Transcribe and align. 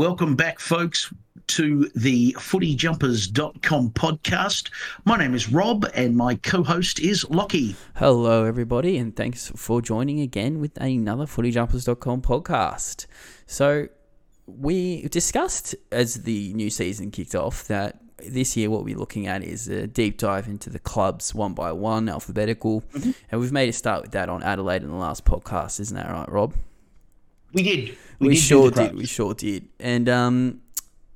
welcome 0.00 0.34
back, 0.34 0.58
folks, 0.58 1.12
to 1.46 1.90
the 1.94 2.32
footyjumpers.com 2.38 3.90
podcast. 3.90 4.70
My 5.04 5.18
name 5.18 5.34
is 5.34 5.52
Rob, 5.52 5.84
and 5.94 6.16
my 6.16 6.36
co 6.36 6.62
host 6.62 6.98
is 6.98 7.26
Lochie. 7.26 7.74
Hello, 7.96 8.46
everybody, 8.46 8.96
and 8.96 9.14
thanks 9.14 9.52
for 9.54 9.82
joining 9.82 10.20
again 10.20 10.58
with 10.58 10.74
another 10.78 11.26
footyjumpers.com 11.26 12.22
podcast. 12.22 13.04
So, 13.44 13.88
we 14.46 15.02
discussed 15.08 15.74
as 15.92 16.22
the 16.22 16.54
new 16.54 16.70
season 16.70 17.10
kicked 17.10 17.34
off 17.34 17.66
that 17.66 18.00
this 18.26 18.56
year 18.56 18.70
what 18.70 18.84
we're 18.84 18.96
looking 18.96 19.26
at 19.26 19.44
is 19.44 19.68
a 19.68 19.86
deep 19.86 20.16
dive 20.16 20.48
into 20.48 20.70
the 20.70 20.78
clubs 20.78 21.34
one 21.34 21.52
by 21.52 21.72
one, 21.72 22.08
alphabetical, 22.08 22.80
mm-hmm. 22.94 23.10
and 23.30 23.38
we've 23.38 23.52
made 23.52 23.68
a 23.68 23.72
start 23.74 24.00
with 24.00 24.12
that 24.12 24.30
on 24.30 24.42
Adelaide 24.42 24.82
in 24.82 24.88
the 24.88 24.96
last 24.96 25.26
podcast, 25.26 25.78
isn't 25.78 25.94
that 25.94 26.10
right, 26.10 26.32
Rob? 26.32 26.54
We 27.52 27.62
did. 27.62 27.96
We, 28.18 28.28
we 28.28 28.34
did 28.34 28.40
sure 28.40 28.70
did. 28.70 28.94
We 28.94 29.06
sure 29.06 29.34
did. 29.34 29.68
And 29.78 30.08
um, 30.08 30.60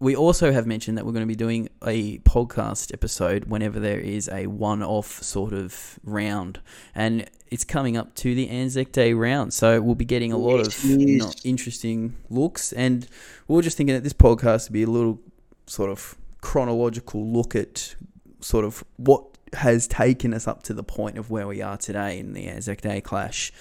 we 0.00 0.16
also 0.16 0.52
have 0.52 0.66
mentioned 0.66 0.98
that 0.98 1.06
we're 1.06 1.12
going 1.12 1.22
to 1.22 1.26
be 1.26 1.36
doing 1.36 1.68
a 1.84 2.18
podcast 2.18 2.92
episode 2.92 3.44
whenever 3.44 3.78
there 3.78 4.00
is 4.00 4.28
a 4.28 4.46
one-off 4.46 5.22
sort 5.22 5.52
of 5.52 5.98
round, 6.02 6.60
and 6.94 7.30
it's 7.50 7.64
coming 7.64 7.96
up 7.96 8.14
to 8.16 8.34
the 8.34 8.48
Anzac 8.48 8.90
Day 8.90 9.12
round, 9.12 9.54
so 9.54 9.80
we'll 9.80 9.94
be 9.94 10.04
getting 10.04 10.32
a 10.32 10.36
lot 10.36 10.58
yes, 10.58 10.84
of 10.84 11.34
interesting 11.44 12.16
looks. 12.28 12.72
And 12.72 13.06
we 13.46 13.58
are 13.58 13.62
just 13.62 13.76
thinking 13.76 13.94
that 13.94 14.02
this 14.02 14.12
podcast 14.12 14.68
would 14.68 14.72
be 14.74 14.82
a 14.82 14.90
little 14.90 15.20
sort 15.66 15.90
of 15.90 16.16
chronological 16.40 17.26
look 17.26 17.54
at 17.54 17.94
sort 18.40 18.64
of 18.64 18.84
what 18.96 19.24
has 19.54 19.86
taken 19.86 20.34
us 20.34 20.48
up 20.48 20.62
to 20.64 20.74
the 20.74 20.82
point 20.82 21.16
of 21.16 21.30
where 21.30 21.46
we 21.46 21.62
are 21.62 21.76
today 21.76 22.18
in 22.18 22.32
the 22.32 22.48
Anzac 22.48 22.80
Day 22.80 23.00
clash. 23.00 23.52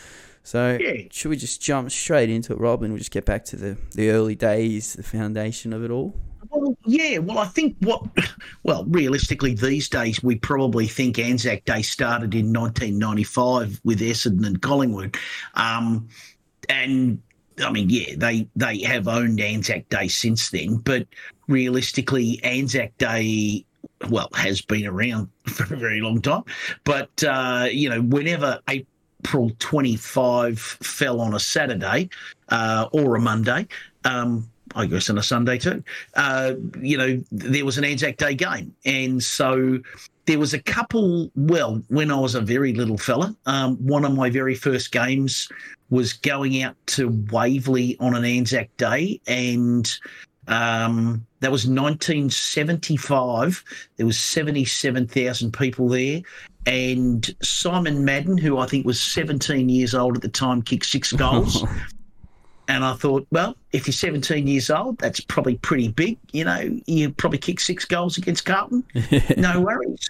So 0.43 0.77
yeah. 0.79 1.03
should 1.09 1.29
we 1.29 1.37
just 1.37 1.61
jump 1.61 1.89
straight 1.89 2.29
into 2.29 2.53
it, 2.53 2.59
Rob, 2.59 2.83
and 2.83 2.93
we'll 2.93 2.99
just 2.99 3.11
get 3.11 3.25
back 3.25 3.45
to 3.45 3.55
the, 3.55 3.77
the 3.95 4.09
early 4.09 4.35
days, 4.35 4.93
the 4.93 5.03
foundation 5.03 5.71
of 5.71 5.83
it 5.83 5.89
all? 5.89 6.13
Well, 6.49 6.77
yeah. 6.85 7.19
Well, 7.19 7.39
I 7.39 7.45
think 7.45 7.77
what, 7.79 8.03
well, 8.63 8.83
realistically, 8.85 9.53
these 9.53 9.87
days 9.87 10.21
we 10.21 10.35
probably 10.35 10.87
think 10.87 11.17
Anzac 11.17 11.63
Day 11.63 11.81
started 11.81 12.35
in 12.35 12.51
1995 12.51 13.79
with 13.85 14.01
Essendon 14.01 14.45
and 14.45 14.61
Collingwood, 14.61 15.17
um, 15.55 16.09
and 16.69 17.21
I 17.63 17.71
mean, 17.71 17.89
yeah, 17.89 18.15
they 18.17 18.47
they 18.55 18.81
have 18.81 19.07
owned 19.07 19.39
Anzac 19.39 19.87
Day 19.89 20.07
since 20.09 20.49
then, 20.49 20.77
but 20.77 21.07
realistically, 21.47 22.41
Anzac 22.43 22.97
Day 22.97 23.65
well, 24.09 24.29
has 24.33 24.61
been 24.61 24.85
around 24.85 25.29
for 25.47 25.73
a 25.73 25.77
very 25.77 26.01
long 26.01 26.21
time. 26.21 26.43
But, 26.83 27.23
uh, 27.23 27.67
you 27.71 27.89
know, 27.89 28.01
whenever 28.01 28.59
a 28.69 28.85
April 29.23 29.51
25 29.59 30.59
fell 30.59 31.21
on 31.21 31.33
a 31.33 31.39
Saturday 31.39 32.09
uh, 32.49 32.89
or 32.91 33.15
a 33.15 33.21
Monday. 33.21 33.65
Um, 34.03 34.49
I 34.75 34.85
guess 34.85 35.09
on 35.09 35.17
a 35.17 35.23
Sunday 35.23 35.57
too. 35.57 35.81
Uh, 36.15 36.55
you 36.81 36.97
know, 36.97 37.23
there 37.31 37.63
was 37.63 37.77
an 37.77 37.85
Anzac 37.85 38.17
Day 38.17 38.33
game, 38.33 38.75
and 38.85 39.23
so 39.23 39.79
there 40.25 40.39
was 40.39 40.53
a 40.53 40.61
couple. 40.61 41.31
Well, 41.35 41.81
when 41.87 42.11
I 42.11 42.19
was 42.19 42.35
a 42.35 42.41
very 42.41 42.73
little 42.73 42.97
fella, 42.97 43.35
um, 43.45 43.77
one 43.77 44.03
of 44.03 44.13
my 44.13 44.29
very 44.29 44.55
first 44.55 44.91
games 44.91 45.47
was 45.89 46.11
going 46.11 46.61
out 46.63 46.75
to 46.87 47.09
Waverley 47.31 47.95
on 47.99 48.15
an 48.15 48.25
Anzac 48.25 48.75
Day, 48.77 49.21
and 49.27 49.89
um, 50.47 51.25
that 51.39 51.51
was 51.51 51.67
1975. 51.67 53.63
There 53.97 54.05
was 54.05 54.19
77,000 54.19 55.53
people 55.53 55.89
there, 55.89 56.21
and 56.65 57.35
Simon 57.41 58.05
Madden, 58.05 58.37
who 58.37 58.57
I 58.57 58.65
think 58.65 58.85
was 58.85 59.01
17 59.01 59.69
years 59.69 59.93
old 59.93 60.15
at 60.15 60.21
the 60.21 60.29
time, 60.29 60.61
kicked 60.61 60.85
six 60.85 61.11
goals. 61.13 61.65
and 62.67 62.83
I 62.83 62.93
thought, 62.93 63.27
well, 63.31 63.55
if 63.71 63.87
you're 63.87 63.93
17 63.93 64.47
years 64.47 64.69
old, 64.69 64.97
that's 64.97 65.19
probably 65.19 65.57
pretty 65.57 65.89
big. 65.89 66.17
You 66.31 66.45
know, 66.45 66.79
you 66.85 67.11
probably 67.11 67.39
kick 67.39 67.59
six 67.59 67.85
goals 67.85 68.17
against 68.17 68.45
Carlton. 68.45 68.83
no 69.37 69.61
worries. 69.65 70.09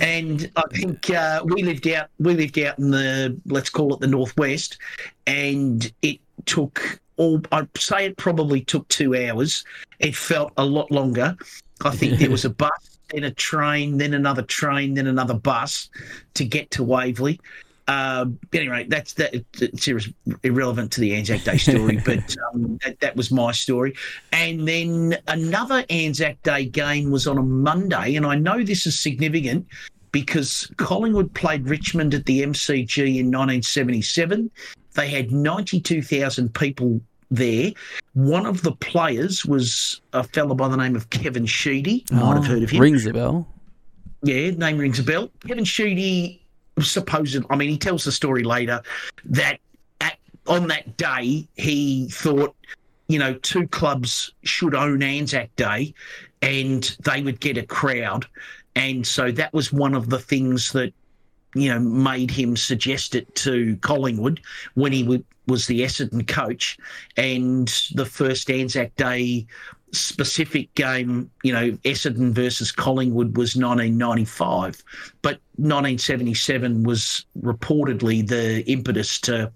And 0.00 0.50
I 0.56 0.62
think 0.72 1.10
uh, 1.10 1.42
we 1.44 1.62
lived 1.62 1.86
out. 1.88 2.08
We 2.18 2.34
lived 2.34 2.58
out 2.58 2.78
in 2.78 2.90
the 2.90 3.38
let's 3.46 3.70
call 3.70 3.94
it 3.94 4.00
the 4.00 4.08
northwest, 4.08 4.78
and 5.26 5.90
it 6.02 6.18
took 6.44 7.00
all. 7.20 7.40
I'd 7.52 7.68
say 7.76 8.06
it 8.06 8.16
probably 8.16 8.62
took 8.62 8.88
two 8.88 9.14
hours. 9.14 9.64
It 9.98 10.16
felt 10.16 10.52
a 10.56 10.64
lot 10.64 10.90
longer. 10.90 11.36
I 11.84 11.90
think 11.90 12.18
there 12.18 12.30
was 12.30 12.44
a 12.44 12.50
bus 12.64 12.90
then 13.10 13.24
a 13.24 13.30
train, 13.30 13.98
then 13.98 14.14
another 14.14 14.42
train, 14.42 14.94
then 14.94 15.06
another 15.06 15.34
bus 15.34 15.88
to 16.34 16.44
get 16.44 16.70
to 16.72 16.84
Waverley. 16.84 17.40
Uh, 17.88 18.26
anyway, 18.52 18.86
that's 18.88 19.14
that. 19.14 19.34
It's 19.60 19.88
irrelevant 20.44 20.92
to 20.92 21.00
the 21.00 21.14
Anzac 21.14 21.42
Day 21.42 21.56
story, 21.56 22.00
but 22.04 22.36
um, 22.52 22.78
that, 22.84 23.00
that, 23.00 23.16
was 23.16 23.32
my 23.32 23.50
story. 23.50 23.96
And 24.32 24.66
then 24.68 25.16
another 25.26 25.84
Anzac 25.90 26.40
Day 26.42 26.66
game 26.66 27.10
was 27.10 27.26
on 27.26 27.36
a 27.36 27.42
Monday, 27.42 28.14
and 28.14 28.24
I 28.24 28.36
know 28.36 28.62
this 28.62 28.86
is 28.86 28.98
significant 28.98 29.66
because 30.12 30.70
Collingwood 30.76 31.34
played 31.34 31.68
Richmond 31.68 32.14
at 32.14 32.26
the 32.26 32.42
MCG 32.42 32.98
in 32.98 33.26
1977. 33.26 34.50
They 34.94 35.08
had 35.08 35.32
92,000 35.32 36.54
people 36.54 37.00
there. 37.30 37.72
One 38.14 38.46
of 38.46 38.62
the 38.62 38.72
players 38.72 39.44
was 39.46 40.00
a 40.12 40.24
fellow 40.24 40.54
by 40.54 40.68
the 40.68 40.76
name 40.76 40.96
of 40.96 41.10
Kevin 41.10 41.46
Sheedy. 41.46 42.04
You 42.10 42.16
might 42.16 42.34
have 42.34 42.44
ah, 42.44 42.48
heard 42.48 42.62
of 42.62 42.70
him. 42.70 42.80
Rings 42.80 43.06
a 43.06 43.12
bell. 43.12 43.48
Yeah, 44.22 44.50
name 44.50 44.78
rings 44.78 44.98
a 44.98 45.02
bell. 45.02 45.30
Kevin 45.46 45.64
Sheedy, 45.64 46.42
supposed, 46.80 47.42
I 47.48 47.56
mean, 47.56 47.70
he 47.70 47.78
tells 47.78 48.04
the 48.04 48.12
story 48.12 48.42
later 48.42 48.82
that 49.24 49.58
at, 50.00 50.18
on 50.46 50.68
that 50.68 50.96
day 50.96 51.46
he 51.56 52.08
thought, 52.08 52.54
you 53.08 53.18
know, 53.18 53.34
two 53.34 53.66
clubs 53.68 54.32
should 54.44 54.74
own 54.74 55.02
Anzac 55.02 55.54
Day 55.56 55.94
and 56.42 56.96
they 57.02 57.22
would 57.22 57.40
get 57.40 57.56
a 57.56 57.64
crowd. 57.64 58.26
And 58.76 59.06
so 59.06 59.32
that 59.32 59.52
was 59.52 59.72
one 59.72 59.94
of 59.94 60.10
the 60.10 60.18
things 60.18 60.72
that 60.72 60.92
you 61.54 61.68
know, 61.68 61.80
made 61.80 62.30
him 62.30 62.56
suggest 62.56 63.14
it 63.14 63.34
to 63.36 63.76
Collingwood 63.78 64.40
when 64.74 64.92
he 64.92 65.02
w- 65.02 65.24
was 65.46 65.66
the 65.66 65.80
Essendon 65.80 66.26
coach. 66.26 66.78
And 67.16 67.68
the 67.94 68.06
first 68.06 68.50
Anzac 68.50 68.94
Day 68.96 69.46
specific 69.92 70.72
game, 70.74 71.30
you 71.42 71.52
know, 71.52 71.72
Essendon 71.84 72.32
versus 72.32 72.70
Collingwood 72.70 73.36
was 73.36 73.56
1995, 73.56 74.82
but 75.22 75.40
1977 75.56 76.84
was 76.84 77.24
reportedly 77.40 78.26
the 78.26 78.62
impetus 78.70 79.20
to 79.20 79.50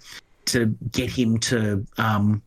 to 0.47 0.67
get 0.93 1.09
him 1.09 1.39
to, 1.39 1.87
um, 1.97 2.43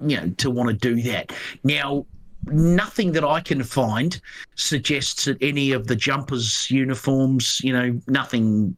you 0.00 0.16
know, 0.16 0.28
to 0.38 0.50
want 0.50 0.68
to 0.68 0.74
do 0.74 1.02
that. 1.02 1.32
Now, 1.64 2.06
nothing 2.52 3.12
that 3.12 3.24
I 3.24 3.40
can 3.40 3.62
find 3.62 4.20
suggests 4.54 5.24
that 5.26 5.38
any 5.40 5.72
of 5.72 5.86
the 5.86 5.96
jumpers' 5.96 6.70
uniforms, 6.70 7.60
you 7.62 7.72
know, 7.72 8.00
nothing 8.06 8.76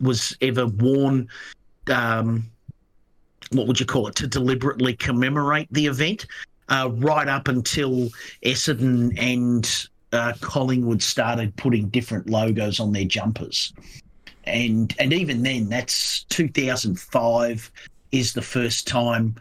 was 0.00 0.36
ever 0.40 0.66
worn. 0.66 1.28
Um, 1.88 2.50
what 3.50 3.66
would 3.66 3.78
you 3.78 3.86
call 3.86 4.08
it? 4.08 4.14
To 4.16 4.26
deliberately 4.26 4.94
commemorate 4.94 5.68
the 5.70 5.86
event, 5.86 6.26
uh, 6.68 6.90
right 6.94 7.28
up 7.28 7.48
until 7.48 8.08
Essendon 8.44 9.14
and 9.18 9.88
uh, 10.12 10.32
Collingwood 10.40 11.02
started 11.02 11.54
putting 11.56 11.88
different 11.88 12.28
logos 12.28 12.80
on 12.80 12.92
their 12.92 13.04
jumpers, 13.04 13.72
and 14.44 14.94
and 14.98 15.12
even 15.12 15.42
then, 15.42 15.68
that's 15.68 16.24
2005 16.24 17.70
is 18.12 18.32
the 18.32 18.42
first 18.42 18.86
time 18.86 19.34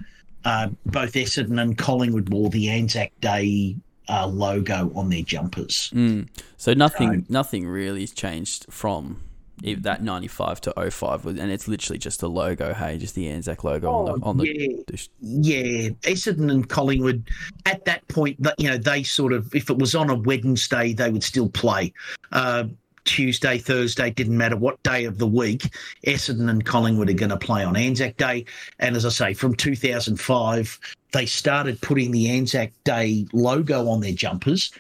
uh, 0.46 0.70
both 0.86 1.14
Essendon 1.14 1.62
and 1.62 1.78
Collingwood 1.78 2.30
wore 2.30 2.50
the 2.50 2.70
Anzac 2.70 3.12
Day 3.22 3.76
uh, 4.10 4.28
logo 4.28 4.92
on 4.96 5.10
their 5.10 5.22
jumpers. 5.22 5.92
Mm. 5.94 6.28
So 6.58 6.74
nothing, 6.74 7.22
so, 7.22 7.26
nothing 7.30 7.68
really 7.68 8.02
has 8.02 8.12
changed 8.12 8.66
from 8.70 9.22
that 9.62 10.04
95 10.04 10.60
to 10.62 10.92
05 10.92 11.26
and 11.26 11.52
it's 11.52 11.68
literally 11.68 11.98
just 11.98 12.22
a 12.22 12.28
logo 12.28 12.74
hey 12.74 12.98
just 12.98 13.16
the 13.16 13.30
anzac 13.30 13.64
logo 13.64 13.88
oh, 13.88 14.00
on 14.00 14.06
the 14.06 14.26
on 14.26 14.38
the 14.38 15.10
yeah, 15.22 15.62
yeah 15.62 15.90
essendon 16.02 16.52
and 16.52 16.68
collingwood 16.68 17.24
at 17.66 17.86
that 17.86 18.06
point 18.10 18.38
you 18.58 18.68
know 18.68 18.78
they 18.78 19.04
sort 19.04 19.32
of 19.32 19.54
if 19.56 19.70
it 19.70 19.78
was 19.78 19.96
on 19.96 20.10
a 20.10 20.16
wednesday 20.16 20.92
they 20.92 21.10
would 21.10 21.24
still 21.24 21.48
play 21.50 21.94
uh, 22.34 22.66
Tuesday, 23.06 23.58
Thursday, 23.58 24.10
didn't 24.10 24.38
matter 24.38 24.56
what 24.56 24.82
day 24.84 25.04
of 25.06 25.18
the 25.18 25.28
week, 25.28 25.74
Essendon 26.06 26.50
and 26.50 26.66
Collingwood 26.66 27.10
are 27.10 27.14
going 27.14 27.30
to 27.30 27.38
play 27.38 27.64
on 27.64 27.76
Anzac 27.76 28.18
Day. 28.18 28.46
And 28.80 28.96
as 28.96 29.06
I 29.06 29.10
say, 29.10 29.34
from 29.34 29.56
2005, 29.56 30.80
they 31.12 31.26
started 31.26 31.82
putting 31.82 32.12
the 32.12 32.30
Anzac 32.30 32.72
Day 32.84 33.26
logo 33.34 33.90
on 33.90 34.02
their 34.02 34.14
jumpers. 34.14 34.72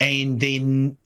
And 0.00 0.40
then 0.40 0.96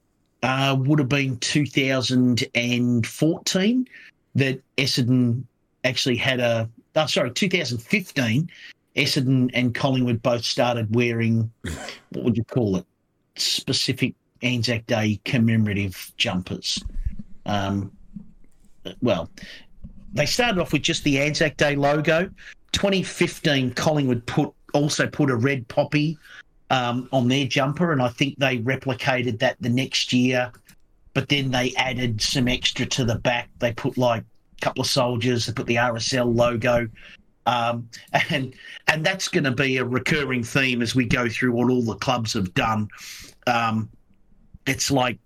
uh, 0.42 0.76
would 0.78 0.98
have 0.98 1.08
been 1.08 1.36
2014 1.38 3.88
that 4.34 4.60
Essendon 4.76 5.44
actually 5.84 6.16
had 6.16 6.40
a, 6.40 6.68
oh, 6.96 7.06
sorry, 7.06 7.30
2015, 7.30 8.50
Essendon 8.96 9.50
and 9.54 9.74
Collingwood 9.74 10.22
both 10.22 10.44
started 10.44 10.94
wearing, 10.94 11.50
what 12.10 12.24
would 12.24 12.36
you 12.36 12.44
call 12.44 12.76
it? 12.76 12.84
Specific 13.36 14.14
Anzac 14.44 14.86
Day 14.86 15.20
commemorative 15.24 16.12
jumpers. 16.16 16.82
Um, 17.46 17.90
well, 19.00 19.30
they 20.12 20.26
started 20.26 20.60
off 20.60 20.72
with 20.72 20.82
just 20.82 21.02
the 21.04 21.20
Anzac 21.20 21.56
Day 21.56 21.74
logo. 21.74 22.30
2015, 22.72 23.74
Collingwood 23.74 24.26
put 24.26 24.52
also 24.72 25.06
put 25.06 25.30
a 25.30 25.36
red 25.36 25.66
poppy 25.68 26.18
um, 26.70 27.08
on 27.12 27.28
their 27.28 27.46
jumper, 27.46 27.92
and 27.92 28.02
I 28.02 28.08
think 28.08 28.38
they 28.38 28.58
replicated 28.58 29.38
that 29.38 29.56
the 29.60 29.68
next 29.68 30.12
year. 30.12 30.52
But 31.14 31.28
then 31.28 31.50
they 31.50 31.72
added 31.76 32.20
some 32.20 32.48
extra 32.48 32.84
to 32.86 33.04
the 33.04 33.14
back. 33.16 33.48
They 33.60 33.72
put 33.72 33.96
like 33.96 34.22
a 34.22 34.60
couple 34.60 34.82
of 34.82 34.88
soldiers. 34.88 35.46
They 35.46 35.52
put 35.52 35.66
the 35.66 35.76
RSL 35.76 36.34
logo, 36.34 36.88
um, 37.46 37.88
and 38.30 38.54
and 38.88 39.04
that's 39.04 39.28
going 39.28 39.44
to 39.44 39.52
be 39.52 39.78
a 39.78 39.84
recurring 39.84 40.42
theme 40.42 40.82
as 40.82 40.94
we 40.94 41.06
go 41.06 41.28
through 41.28 41.52
what 41.52 41.70
all 41.70 41.82
the 41.82 41.94
clubs 41.96 42.32
have 42.32 42.52
done. 42.54 42.88
Um, 43.46 43.88
it's 44.66 44.90
like 44.90 45.18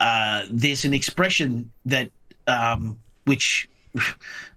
uh, 0.00 0.44
there's 0.50 0.84
an 0.84 0.94
expression 0.94 1.70
that 1.84 2.10
um, 2.46 2.98
which 3.24 3.68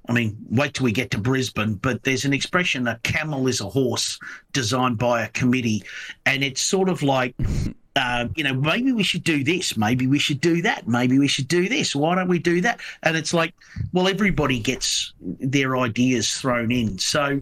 I 0.08 0.14
mean, 0.14 0.38
wait 0.50 0.74
till 0.74 0.86
we 0.86 0.92
get 0.92 1.12
to 1.12 1.18
Brisbane, 1.18 1.76
but 1.76 2.04
there's 2.04 2.26
an 2.26 2.34
expression 2.34 2.88
a 2.88 3.00
camel 3.04 3.48
is 3.48 3.62
a 3.62 3.70
horse 3.70 4.20
designed 4.54 4.98
by 4.98 5.24
a 5.24 5.30
committee. 5.30 5.84
And 6.26 6.44
it's 6.44 6.62
sort 6.62 6.90
of 6.90 7.02
like, 7.02 7.36
uh, 7.96 8.28
you 8.36 8.44
know, 8.44 8.54
maybe 8.54 8.92
we 8.92 9.04
should 9.04 9.24
do 9.24 9.44
this, 9.44 9.78
maybe 9.78 10.06
we 10.06 10.20
should 10.20 10.42
do 10.42 10.62
that, 10.62 10.88
maybe 10.88 11.18
we 11.18 11.28
should 11.28 11.48
do 11.48 11.68
this. 11.68 11.96
Why 11.96 12.16
don't 12.16 12.28
we 12.28 12.40
do 12.40 12.62
that? 12.62 12.80
And 13.04 13.18
it's 13.18 13.34
like, 13.34 13.54
well, 13.94 14.08
everybody 14.08 14.60
gets 14.60 15.14
their 15.22 15.78
ideas 15.78 16.32
thrown 16.34 16.72
in. 16.72 16.98
So, 17.00 17.42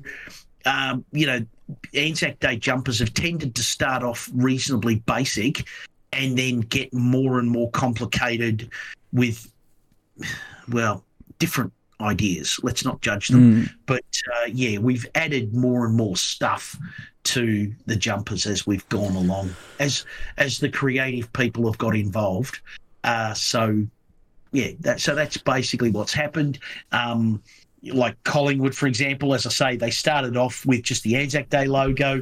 um, 0.66 1.04
you 1.12 1.28
know, 1.28 1.46
Anzac 1.96 2.40
Day 2.40 2.58
jumpers 2.58 3.00
have 3.00 3.14
tended 3.14 3.56
to 3.56 3.64
start 3.64 4.04
off 4.04 4.30
reasonably 4.34 4.96
basic 4.96 5.66
and 6.14 6.38
then 6.38 6.62
get 6.62 6.94
more 6.94 7.40
and 7.40 7.50
more 7.50 7.70
complicated 7.72 8.70
with, 9.12 9.52
well, 10.70 11.04
different 11.40 11.74
ideas. 12.02 12.60
Let's 12.64 12.86
not 12.86 13.02
judge 13.02 13.30
them. 13.30 13.64
Mm. 13.64 13.74
But 13.86 14.04
uh, 14.36 14.46
yeah, 14.52 14.78
we've 14.78 15.06
added 15.16 15.54
more 15.54 15.86
and 15.86 15.96
more 15.96 16.18
stuff 16.18 16.78
to 17.24 17.74
the 17.86 17.96
jumpers 17.96 18.46
as 18.46 18.68
we've 18.68 18.88
gone 18.90 19.16
along, 19.16 19.56
as 19.80 20.06
as 20.38 20.60
the 20.60 20.70
creative 20.70 21.32
people 21.34 21.66
have 21.66 21.78
got 21.78 21.96
involved. 21.96 22.60
Uh, 23.04 23.34
so 23.34 23.86
yeah, 24.52 24.72
that, 24.82 25.00
so 25.00 25.16
that's 25.16 25.38
basically 25.38 25.92
what's 25.92 26.14
happened. 26.14 26.60
Um, 26.92 27.42
like 27.92 28.22
Collingwood, 28.24 28.76
for 28.76 28.88
example, 28.88 29.34
as 29.34 29.46
I 29.46 29.50
say, 29.50 29.76
they 29.76 29.90
started 29.90 30.38
off 30.38 30.66
with 30.66 30.84
just 30.84 31.04
the 31.04 31.16
Anzac 31.16 31.50
Day 31.50 31.66
logo. 31.66 32.22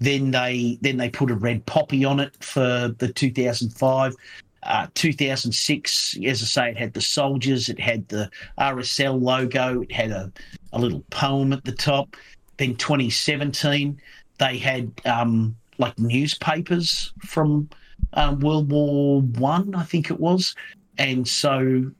Then 0.00 0.30
they 0.30 0.78
then 0.80 0.96
they 0.96 1.10
put 1.10 1.30
a 1.30 1.34
red 1.34 1.64
poppy 1.66 2.04
on 2.04 2.20
it 2.20 2.42
for 2.42 2.94
the 2.98 3.12
2005. 3.12 4.14
Uh, 4.62 4.86
2006, 4.94 6.18
as 6.26 6.42
I 6.42 6.44
say, 6.44 6.70
it 6.70 6.76
had 6.76 6.92
the 6.92 7.00
soldiers, 7.00 7.70
it 7.70 7.80
had 7.80 8.06
the 8.08 8.30
RSL 8.58 9.20
logo, 9.20 9.80
it 9.80 9.90
had 9.90 10.10
a, 10.10 10.30
a 10.74 10.78
little 10.78 11.02
poem 11.08 11.54
at 11.54 11.64
the 11.64 11.72
top. 11.72 12.14
Then 12.58 12.76
2017, 12.76 13.98
they 14.38 14.58
had 14.58 14.92
um, 15.06 15.56
like 15.78 15.98
newspapers 15.98 17.14
from 17.20 17.70
um, 18.14 18.40
World 18.40 18.70
War 18.70 19.22
One, 19.22 19.74
I, 19.74 19.80
I 19.80 19.84
think 19.84 20.10
it 20.10 20.20
was, 20.20 20.54
and 20.98 21.26
so 21.26 21.90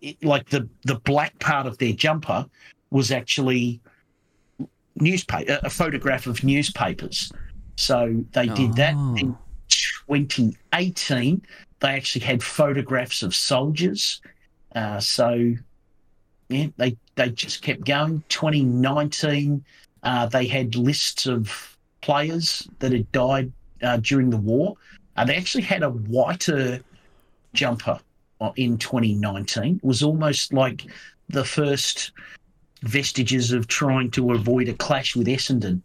it, 0.00 0.22
like 0.22 0.48
the 0.50 0.68
the 0.84 0.96
black 0.96 1.38
part 1.38 1.66
of 1.66 1.78
their 1.78 1.92
jumper 1.92 2.46
was 2.90 3.10
actually 3.10 3.80
newspaper, 5.00 5.58
a 5.62 5.70
photograph 5.70 6.26
of 6.26 6.42
newspapers. 6.44 7.32
So 7.76 8.24
they 8.32 8.46
did 8.46 8.70
oh. 8.70 8.74
that 8.74 8.94
in 9.18 9.36
2018. 10.08 11.42
They 11.80 11.88
actually 11.88 12.24
had 12.24 12.42
photographs 12.42 13.22
of 13.22 13.34
soldiers. 13.34 14.20
Uh, 14.74 15.00
so, 15.00 15.54
yeah, 16.48 16.66
they, 16.76 16.96
they 17.14 17.30
just 17.30 17.62
kept 17.62 17.84
going. 17.84 18.22
2019, 18.28 19.64
uh, 20.02 20.26
they 20.26 20.46
had 20.46 20.74
lists 20.76 21.26
of 21.26 21.76
players 22.02 22.68
that 22.80 22.92
had 22.92 23.10
died 23.12 23.52
uh, 23.82 23.96
during 23.98 24.30
the 24.30 24.36
war. 24.36 24.76
Uh, 25.16 25.24
they 25.24 25.36
actually 25.36 25.62
had 25.62 25.82
a 25.82 25.90
whiter 25.90 26.80
jumper 27.54 27.98
uh, 28.40 28.52
in 28.56 28.78
2019. 28.78 29.76
It 29.76 29.84
was 29.84 30.02
almost 30.02 30.52
like 30.52 30.86
the 31.28 31.44
first 31.44 32.12
vestiges 32.82 33.52
of 33.52 33.68
trying 33.68 34.10
to 34.12 34.32
avoid 34.32 34.68
a 34.68 34.74
clash 34.74 35.16
with 35.16 35.26
Essendon, 35.26 35.80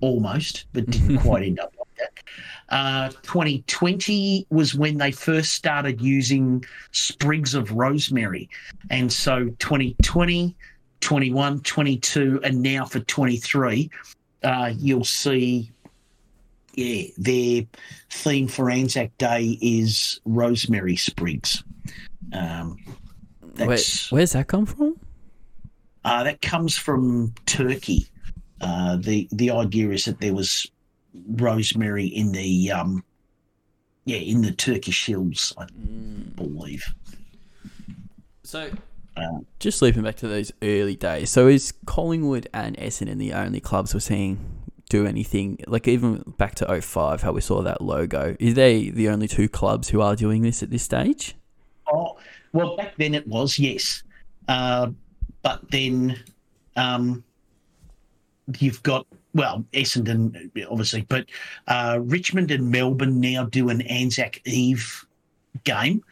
almost, 0.00 0.66
but 0.72 0.86
didn't 0.86 1.18
quite 1.22 1.42
end 1.42 1.60
up 1.60 1.74
like 1.78 1.88
that. 1.96 2.24
Uh, 2.70 3.08
2020 3.22 4.46
was 4.50 4.74
when 4.74 4.98
they 4.98 5.10
first 5.10 5.54
started 5.54 6.00
using 6.00 6.64
sprigs 6.92 7.54
of 7.54 7.72
rosemary. 7.72 8.48
And 8.90 9.12
so 9.12 9.46
2020, 9.58 10.54
21, 11.00 11.60
22, 11.60 12.40
and 12.44 12.62
now 12.62 12.84
for 12.84 13.00
23, 13.00 13.90
uh, 14.42 14.72
you'll 14.76 15.04
see, 15.04 15.70
yeah, 16.74 17.04
their 17.16 17.62
theme 18.10 18.48
for 18.48 18.70
Anzac 18.70 19.16
Day 19.18 19.58
is 19.62 20.20
rosemary 20.24 20.96
sprigs. 20.96 21.64
Um, 22.32 22.76
Where, 23.56 23.78
where's 24.10 24.32
that 24.32 24.46
come 24.46 24.66
from? 24.66 24.87
Uh, 26.08 26.22
that 26.22 26.40
comes 26.40 26.74
from 26.74 27.34
Turkey. 27.44 28.06
Uh, 28.62 28.96
the 28.96 29.28
the 29.30 29.50
idea 29.50 29.90
is 29.90 30.06
that 30.06 30.18
there 30.20 30.32
was 30.32 30.66
rosemary 31.32 32.06
in 32.06 32.32
the 32.32 32.72
um, 32.72 33.04
yeah 34.06 34.16
in 34.16 34.40
the 34.40 34.52
Turkish 34.52 35.04
hills, 35.04 35.52
I 35.58 35.66
mm. 35.66 36.34
believe. 36.34 36.82
So, 38.42 38.70
uh, 39.18 39.40
just 39.60 39.82
leaping 39.82 40.02
back 40.02 40.16
to 40.16 40.28
those 40.28 40.50
early 40.62 40.96
days. 40.96 41.28
So, 41.28 41.46
is 41.46 41.74
Collingwood 41.84 42.48
and 42.54 42.74
Essendon 42.78 43.18
the 43.18 43.34
only 43.34 43.60
clubs 43.60 43.92
we're 43.92 44.00
seeing 44.00 44.38
do 44.88 45.04
anything 45.04 45.58
like 45.66 45.86
even 45.86 46.24
back 46.38 46.54
to 46.54 46.80
05 46.80 47.20
how 47.20 47.30
we 47.30 47.42
saw 47.42 47.60
that 47.60 47.82
logo 47.82 48.34
is 48.40 48.54
they 48.54 48.88
the 48.88 49.10
only 49.10 49.28
two 49.28 49.46
clubs 49.46 49.90
who 49.90 50.00
are 50.00 50.16
doing 50.16 50.40
this 50.40 50.62
at 50.62 50.70
this 50.70 50.82
stage 50.82 51.36
oh 51.92 52.16
well 52.54 52.74
back 52.74 52.96
then 52.96 53.14
it 53.14 53.28
was 53.28 53.58
yes 53.58 54.02
uh, 54.48 54.88
but 55.42 55.70
then 55.70 56.18
um, 56.76 57.24
you've 58.58 58.82
got 58.82 59.06
well, 59.34 59.64
Essendon, 59.72 60.50
obviously, 60.70 61.02
but 61.02 61.26
uh, 61.68 61.98
Richmond 62.02 62.50
and 62.50 62.70
Melbourne 62.70 63.20
now 63.20 63.44
do 63.44 63.68
an 63.68 63.82
Anzac 63.82 64.40
Eve 64.46 65.06
game, 65.64 66.02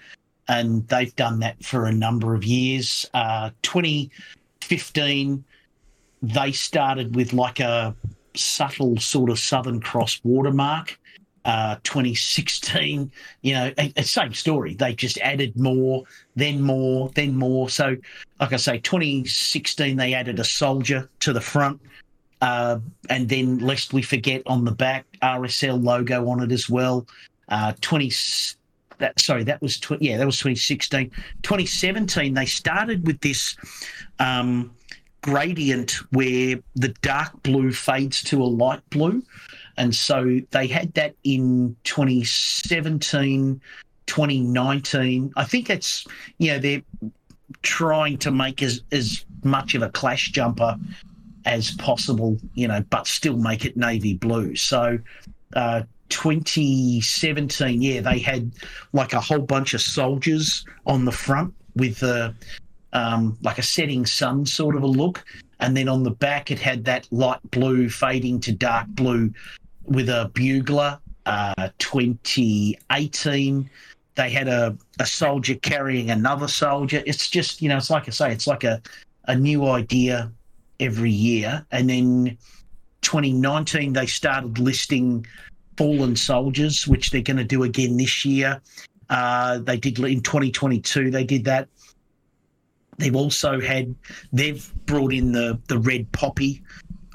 and 0.49 0.87
they've 0.89 1.15
done 1.17 1.41
that 1.41 1.63
for 1.65 1.87
a 1.87 1.93
number 1.93 2.35
of 2.35 2.45
years. 2.45 3.09
Uh, 3.15 3.51
2015, 3.63 5.45
they 6.23 6.53
started 6.53 7.17
with 7.17 7.33
like 7.33 7.59
a 7.59 7.95
subtle 8.35 8.99
sort 8.99 9.31
of 9.31 9.39
Southern 9.39 9.81
Cross 9.81 10.21
watermark. 10.23 10.99
Uh, 11.47 11.77
2016, 11.85 13.09
you 13.43 13.55
know, 13.55 13.73
same 14.03 14.35
story. 14.35 14.75
They 14.75 14.95
just 14.95 15.17
added 15.19 15.57
more, 15.57 16.03
then 16.35 16.61
more, 16.61 17.09
then 17.15 17.37
more. 17.37 17.71
So, 17.71 17.97
like 18.41 18.53
I 18.53 18.57
say, 18.57 18.79
2016, 18.79 19.97
they 19.97 20.13
added 20.13 20.41
a 20.41 20.45
soldier 20.45 21.09
to 21.21 21.33
the 21.33 21.41
front. 21.41 21.81
Uh, 22.41 22.81
and 23.11 23.29
then, 23.29 23.61
lest 23.61 23.93
we 23.93 24.03
forget, 24.03 24.43
on 24.47 24.65
the 24.65 24.73
back, 24.73 25.07
RSL 25.23 25.81
logo 25.81 26.29
on 26.29 26.43
it 26.43 26.51
as 26.51 26.69
well. 26.69 27.07
Uh, 27.49 27.75
20, 27.81 28.11
that, 28.99 29.21
sorry, 29.21 29.45
that 29.45 29.63
was, 29.63 29.79
tw- 29.79 30.03
yeah, 30.03 30.17
that 30.17 30.27
was 30.27 30.39
2016. 30.39 31.13
2017, 31.43 32.35
they 32.35 32.47
started 32.47 33.07
with 33.07 33.21
this 33.21 33.57
um, 34.19 34.75
gradient 35.23 35.93
where 36.11 36.57
the 36.75 36.89
dark 37.03 37.41
blue 37.45 37.73
fades 37.73 38.21
to 38.25 38.43
a 38.43 38.45
light 38.45 38.83
blue. 38.91 39.23
And 39.77 39.95
so 39.95 40.41
they 40.51 40.67
had 40.67 40.95
that 40.95 41.15
in 41.25 41.77
2017, 41.85 43.61
2019. 44.07 45.33
I 45.37 45.45
think 45.45 45.71
it's, 45.71 46.07
you 46.39 46.53
know, 46.53 46.59
they're 46.59 46.83
trying 47.63 48.19
to 48.19 48.31
make 48.31 48.63
as, 48.63 48.83
as 48.93 49.25
much 49.45 49.75
of 49.75 49.83
a 49.83 49.91
clash 49.91 50.31
jumper 50.31 50.77
as 51.45 51.73
possible, 51.73 52.39
you 52.55 52.69
know, 52.69 52.83
but 52.91 53.07
still 53.07 53.37
make 53.37 53.65
it 53.65 53.77
navy 53.77 54.15
blue. 54.15 54.57
So, 54.57 54.99
uh, 55.55 55.83
2017, 56.09 57.83
yeah, 57.83 58.01
they 58.01 58.19
had 58.19 58.53
like 58.93 59.13
a 59.13 59.21
whole 59.21 59.41
bunch 59.41 59.75
of 59.75 59.81
soldiers 59.81 60.65
on 60.87 61.05
the 61.05 61.13
front 61.13 61.53
with 61.75 62.03
a, 62.03 62.35
um, 62.93 63.37
like 63.43 63.59
a 63.59 63.63
setting 63.63 64.07
sun 64.07 64.47
sort 64.47 64.77
of 64.77 64.83
a 64.83 64.87
look. 64.87 65.25
And 65.61 65.77
then 65.77 65.89
on 65.89 66.03
the 66.03 66.11
back, 66.11 66.51
it 66.51 66.59
had 66.59 66.85
that 66.85 67.09
light 67.11 67.41
blue 67.51 67.89
fading 67.89 68.41
to 68.41 68.53
dark 68.53 68.87
blue 68.89 69.33
with 69.87 70.09
a 70.09 70.31
bugler. 70.35 70.99
Uh, 71.25 71.69
2018, 71.79 73.71
they 74.15 74.31
had 74.31 74.49
a, 74.49 74.77
a 75.01 75.07
soldier 75.07 75.57
carrying 75.57 76.11
another 76.11 76.47
soldier. 76.49 77.03
It's 77.05 77.29
just, 77.29 77.61
you 77.61 77.69
know, 77.69 77.79
it's 77.79 77.91
like 77.91 78.07
I 78.07 78.11
say, 78.13 78.33
it's 78.33 78.47
like 78.47 78.65
a, 78.65 78.81
a 79.27 79.35
new 79.35 79.67
idea 79.67 80.31
every 80.79 81.11
year. 81.11 81.65
And 81.73 81.91
then 81.91 82.39
2019, 83.03 83.93
they 83.93 84.07
started 84.07 84.59
listing 84.59 85.27
fallen 85.77 86.17
soldiers, 86.17 86.87
which 86.87 87.11
they're 87.11 87.23
going 87.23 87.37
to 87.37 87.45
do 87.45 87.65
again 87.65 87.97
this 87.97 88.25
year. 88.25 88.61
Uh, 89.11 89.59
they 89.59 89.77
did 89.77 89.99
in 89.99 90.21
2022, 90.21 91.11
they 91.11 91.25
did 91.25 91.45
that. 91.45 91.69
They've 92.99 93.15
also 93.15 93.61
had, 93.61 93.95
they've 94.33 94.73
brought 94.87 95.13
in 95.13 95.33
the, 95.33 95.59
the 95.69 95.79
red 95.79 96.11
poppy. 96.13 96.63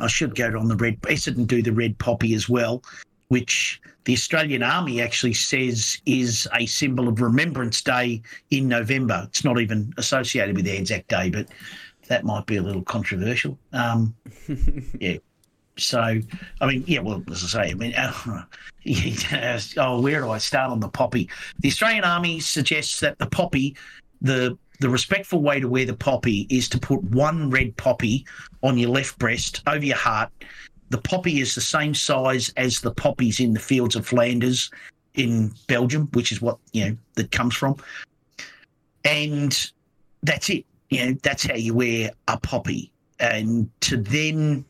I 0.01 0.08
should 0.08 0.36
go 0.36 0.48
on 0.58 0.67
the 0.67 0.75
red. 0.75 1.00
Essendon 1.01 1.48
do 1.48 1.62
the 1.62 1.72
red 1.72 1.98
poppy 1.98 2.34
as 2.34 2.50
well, 2.50 2.84
which 3.29 3.81
the 4.05 4.13
Australian 4.13 4.63
Army 4.63 5.01
actually 5.01 5.34
says 5.34 6.00
is 6.05 6.48
a 6.55 6.65
symbol 6.65 7.08
of 7.08 7.22
Remembrance 7.22 7.81
Day 7.81 8.22
in 8.50 8.67
November. 8.67 9.24
It's 9.27 9.43
not 9.43 9.60
even 9.60 9.93
associated 9.98 10.55
with 10.55 10.67
Anzac 10.67 11.08
Day, 11.08 11.29
but 11.29 11.48
that 12.08 12.25
might 12.25 12.46
be 12.46 12.58
a 12.58 12.62
little 12.62 12.81
controversial. 12.81 13.58
Um, 13.74 14.15
yeah. 15.00 15.17
So, 15.77 16.20
I 16.60 16.67
mean, 16.67 16.84
yeah, 16.86 17.00
well, 17.00 17.24
as 17.31 17.43
I 17.43 17.48
say, 17.48 17.72
I 17.72 17.74
mean, 17.75 17.93
uh, 17.96 18.43
oh, 19.77 20.01
where 20.01 20.20
do 20.20 20.29
I 20.29 20.38
start 20.38 20.72
on 20.72 20.79
the 20.79 20.89
poppy? 20.89 21.29
The 21.60 21.70
Australian 21.70 22.03
Army 22.03 22.39
suggests 22.39 23.00
that 23.00 23.17
the 23.20 23.27
poppy, 23.27 23.75
the 24.21 24.57
the 24.79 24.89
respectful 24.89 25.43
way 25.43 25.59
to 25.59 25.67
wear 25.67 25.85
the 25.85 25.95
poppy 25.95 26.47
is 26.49 26.67
to 26.69 26.79
put 26.79 27.03
one 27.03 27.51
red 27.51 27.77
poppy 27.77 28.25
on 28.63 28.79
your 28.79 28.89
left 28.89 29.19
breast 29.19 29.61
over 29.67 29.85
your 29.85 29.97
heart. 29.97 30.31
The 30.89 30.97
poppy 30.97 31.39
is 31.39 31.53
the 31.53 31.61
same 31.61 31.93
size 31.93 32.51
as 32.57 32.81
the 32.81 32.91
poppies 32.91 33.39
in 33.39 33.53
the 33.53 33.59
fields 33.59 33.95
of 33.95 34.07
Flanders 34.07 34.71
in 35.13 35.53
Belgium, 35.67 36.09
which 36.13 36.31
is 36.31 36.41
what 36.41 36.57
you 36.73 36.89
know 36.89 36.97
that 37.15 37.31
comes 37.31 37.55
from, 37.55 37.75
and 39.05 39.71
that's 40.23 40.49
it. 40.49 40.65
You 40.89 41.05
know, 41.05 41.17
that's 41.21 41.45
how 41.45 41.55
you 41.55 41.73
wear 41.75 42.11
a 42.27 42.39
poppy, 42.39 42.91
and 43.19 43.69
to 43.81 43.97
then 43.97 44.65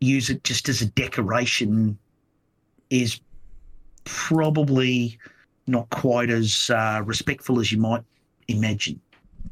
use 0.00 0.28
it 0.28 0.44
just 0.44 0.68
as 0.68 0.82
a 0.82 0.86
decoration 0.86 1.96
is 2.90 3.20
probably 4.04 5.18
not 5.66 5.88
quite 5.90 6.30
as 6.30 6.70
uh, 6.70 7.02
respectful 7.04 7.58
as 7.60 7.72
you 7.72 7.78
might 7.78 8.02
imagine, 8.48 9.00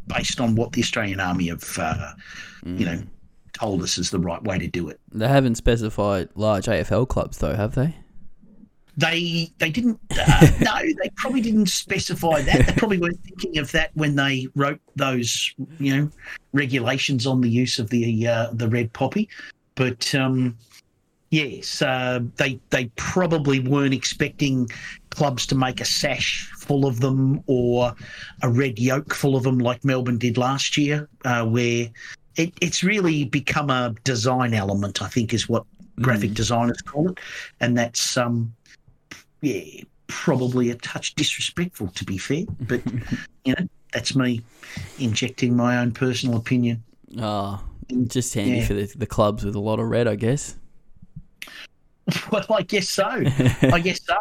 based 0.06 0.40
on 0.40 0.54
what 0.54 0.72
the 0.72 0.82
Australian 0.82 1.20
Army 1.20 1.48
have, 1.48 1.78
uh, 1.78 2.12
mm. 2.64 2.78
you 2.78 2.86
know, 2.86 3.02
told 3.52 3.82
us 3.82 3.98
is 3.98 4.10
the 4.10 4.18
right 4.18 4.42
way 4.42 4.58
to 4.58 4.66
do 4.66 4.88
it. 4.88 5.00
They 5.12 5.28
haven't 5.28 5.54
specified 5.54 6.28
large 6.34 6.66
AFL 6.66 7.08
clubs, 7.08 7.38
though, 7.38 7.54
have 7.54 7.74
they? 7.74 7.96
They 8.96 9.52
they 9.58 9.70
didn't. 9.70 9.98
Uh, 10.10 10.48
no, 10.60 10.80
they 11.02 11.10
probably 11.16 11.40
didn't 11.40 11.66
specify 11.66 12.42
that. 12.42 12.66
They 12.66 12.72
probably 12.74 12.98
weren't 12.98 13.20
thinking 13.24 13.58
of 13.58 13.72
that 13.72 13.90
when 13.94 14.14
they 14.14 14.46
wrote 14.54 14.80
those, 14.94 15.52
you 15.80 15.96
know, 15.96 16.10
regulations 16.52 17.26
on 17.26 17.40
the 17.40 17.50
use 17.50 17.80
of 17.80 17.90
the 17.90 18.26
uh, 18.26 18.50
the 18.52 18.68
red 18.68 18.92
poppy. 18.92 19.28
But 19.74 20.14
um, 20.14 20.56
yes, 21.34 21.82
uh, 21.82 22.20
they 22.36 22.60
they 22.70 22.86
probably 22.96 23.58
weren't 23.60 23.92
expecting 23.92 24.68
clubs 25.10 25.46
to 25.46 25.54
make 25.54 25.80
a 25.80 25.84
sash 25.84 26.50
full 26.56 26.86
of 26.86 27.00
them 27.00 27.42
or 27.46 27.94
a 28.42 28.48
red 28.48 28.78
yoke 28.78 29.12
full 29.12 29.36
of 29.36 29.42
them 29.42 29.58
like 29.58 29.84
Melbourne 29.84 30.18
did 30.18 30.38
last 30.38 30.76
year, 30.76 31.08
uh, 31.24 31.44
where 31.44 31.88
it, 32.36 32.52
it's 32.60 32.84
really 32.84 33.24
become 33.24 33.68
a 33.68 33.94
design 34.04 34.54
element. 34.54 35.02
I 35.02 35.08
think 35.08 35.34
is 35.34 35.48
what 35.48 35.64
graphic 36.00 36.30
mm. 36.30 36.34
designers 36.34 36.80
call 36.82 37.10
it, 37.10 37.18
and 37.60 37.76
that's 37.76 38.16
um, 38.16 38.54
yeah, 39.40 39.82
probably 40.06 40.70
a 40.70 40.76
touch 40.76 41.14
disrespectful 41.16 41.88
to 41.88 42.04
be 42.04 42.16
fair, 42.16 42.44
but 42.60 42.80
you 43.44 43.54
know 43.58 43.68
that's 43.92 44.14
me 44.14 44.40
injecting 45.00 45.56
my 45.56 45.78
own 45.78 45.90
personal 45.90 46.36
opinion. 46.36 46.82
Oh, 47.18 47.60
just 48.06 48.34
handy 48.34 48.58
yeah. 48.58 48.66
for 48.66 48.74
the, 48.74 48.86
the 48.96 49.06
clubs 49.06 49.44
with 49.44 49.56
a 49.56 49.60
lot 49.60 49.80
of 49.80 49.88
red, 49.88 50.06
I 50.06 50.14
guess. 50.14 50.56
Well, 52.30 52.44
I 52.50 52.62
guess 52.62 52.90
so. 52.90 53.04
I 53.06 53.80
guess 53.80 54.00
so. 54.04 54.16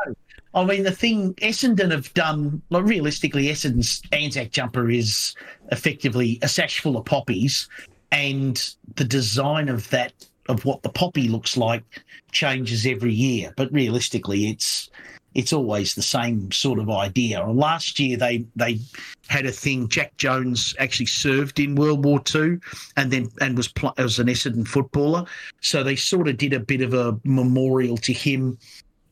I 0.55 0.63
mean, 0.63 0.83
the 0.83 0.91
thing 0.91 1.33
Essendon 1.35 1.91
have 1.91 2.13
done, 2.13 2.61
like 2.69 2.85
realistically, 2.85 3.47
Essendon's 3.47 4.01
Anzac 4.11 4.51
jumper 4.51 4.89
is 4.89 5.35
effectively 5.71 6.39
a 6.41 6.47
sash 6.47 6.79
full 6.79 6.95
of 6.95 7.05
poppies, 7.05 7.67
and 8.11 8.75
the 8.95 9.03
design 9.03 9.67
of 9.67 9.89
that, 9.89 10.13
of 10.47 10.63
what 10.63 10.83
the 10.83 10.89
poppy 10.89 11.27
looks 11.27 11.57
like, 11.57 11.83
changes 12.31 12.85
every 12.85 13.13
year. 13.13 13.53
But 13.57 13.73
realistically, 13.73 14.49
it's 14.49 14.89
it's 15.35 15.53
always 15.53 15.95
the 15.95 16.01
same 16.01 16.51
sort 16.51 16.79
of 16.79 16.89
idea. 16.89 17.43
Last 17.45 17.99
year 17.99 18.17
they 18.17 18.45
they 18.55 18.79
had 19.27 19.45
a 19.45 19.51
thing. 19.51 19.87
Jack 19.87 20.15
Jones 20.17 20.75
actually 20.79 21.07
served 21.07 21.59
in 21.59 21.75
World 21.75 22.05
War 22.05 22.21
II, 22.33 22.59
and 22.97 23.11
then 23.11 23.29
and 23.41 23.57
was 23.57 23.67
pl- 23.67 23.93
was 23.97 24.19
an 24.19 24.27
Essendon 24.27 24.67
footballer. 24.67 25.25
So 25.61 25.83
they 25.83 25.95
sort 25.95 26.27
of 26.27 26.37
did 26.37 26.53
a 26.53 26.59
bit 26.59 26.81
of 26.81 26.93
a 26.93 27.19
memorial 27.23 27.97
to 27.97 28.13
him. 28.13 28.57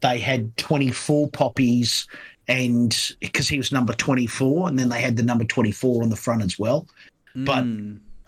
They 0.01 0.19
had 0.19 0.55
twenty 0.57 0.91
four 0.91 1.29
poppies, 1.29 2.07
and 2.47 2.95
because 3.19 3.47
he 3.47 3.57
was 3.57 3.71
number 3.71 3.93
twenty 3.93 4.27
four, 4.27 4.67
and 4.67 4.77
then 4.77 4.89
they 4.89 5.01
had 5.01 5.17
the 5.17 5.23
number 5.23 5.45
twenty 5.45 5.71
four 5.71 6.03
on 6.03 6.09
the 6.09 6.15
front 6.15 6.43
as 6.43 6.59
well. 6.59 6.87
Mm. 7.35 7.45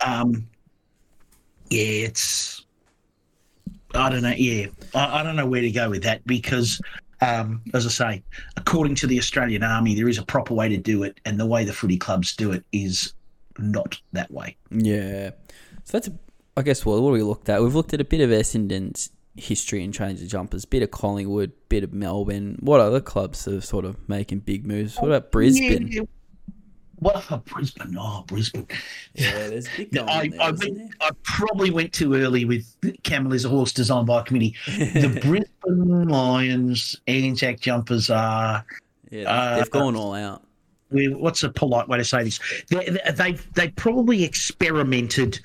But 0.00 0.06
um, 0.06 0.46
yeah, 1.70 2.06
it's 2.06 2.64
I 3.94 4.08
don't 4.10 4.22
know. 4.22 4.34
Yeah, 4.36 4.66
I, 4.94 5.20
I 5.20 5.22
don't 5.22 5.36
know 5.36 5.46
where 5.46 5.62
to 5.62 5.70
go 5.70 5.90
with 5.90 6.02
that 6.02 6.26
because 6.26 6.80
um, 7.20 7.62
as 7.72 7.86
I 7.86 7.90
say, 7.90 8.22
according 8.56 8.94
to 8.96 9.06
the 9.06 9.18
Australian 9.18 9.62
Army, 9.62 9.94
there 9.94 10.08
is 10.08 10.18
a 10.18 10.24
proper 10.24 10.54
way 10.54 10.68
to 10.68 10.76
do 10.76 11.02
it, 11.02 11.20
and 11.24 11.38
the 11.38 11.46
way 11.46 11.64
the 11.64 11.72
footy 11.72 11.96
clubs 11.96 12.34
do 12.34 12.52
it 12.52 12.64
is 12.72 13.14
not 13.58 14.00
that 14.12 14.30
way. 14.30 14.56
Yeah. 14.70 15.30
So 15.84 15.98
that's, 15.98 16.10
I 16.56 16.62
guess, 16.62 16.84
well, 16.84 17.02
what 17.02 17.12
we 17.12 17.22
looked 17.22 17.48
at? 17.48 17.62
We've 17.62 17.74
looked 17.74 17.94
at 17.94 18.00
a 18.00 18.04
bit 18.04 18.20
of 18.20 18.30
Essendon's 18.30 19.10
history 19.36 19.82
and 19.82 19.92
change 19.92 20.22
of 20.22 20.28
jumpers, 20.28 20.64
bit 20.64 20.82
of 20.82 20.90
Collingwood, 20.90 21.52
bit 21.68 21.84
of 21.84 21.92
Melbourne. 21.92 22.56
What 22.60 22.80
other 22.80 23.00
clubs 23.00 23.48
are 23.48 23.60
sort 23.60 23.84
of 23.84 23.96
making 24.08 24.40
big 24.40 24.66
moves? 24.66 24.96
What 24.96 25.08
about 25.08 25.32
Brisbane? 25.32 25.88
Yeah, 25.88 26.02
well, 27.00 27.42
Brisbane, 27.44 27.96
oh 27.98 28.24
Brisbane. 28.26 28.66
Yeah, 29.14 29.48
there's 29.48 29.68
big 29.76 29.96
I, 29.98 30.28
there, 30.28 30.40
I, 30.40 30.50
went, 30.50 30.94
I, 31.00 31.10
probably 31.22 31.70
went 31.70 31.92
too 31.92 32.14
early 32.14 32.44
with 32.44 32.66
Camel 33.02 33.32
is 33.32 33.44
a 33.44 33.48
horse 33.48 33.72
designed 33.72 34.06
by 34.06 34.20
a 34.20 34.24
committee. 34.24 34.54
The 34.66 35.18
Brisbane 35.22 36.08
Lions 36.08 37.00
Anzac 37.06 37.60
jumpers 37.60 38.10
are. 38.10 38.64
Yeah, 39.10 39.30
uh, 39.30 39.56
they've 39.58 39.70
gone 39.70 39.96
all 39.96 40.14
out. 40.14 40.42
What's 40.90 41.42
a 41.42 41.48
polite 41.48 41.88
way 41.88 41.98
to 41.98 42.04
say 42.04 42.24
this? 42.24 42.40
They, 42.68 42.96
they've 43.14 43.54
they 43.54 43.68
probably 43.68 44.22
experimented 44.22 45.40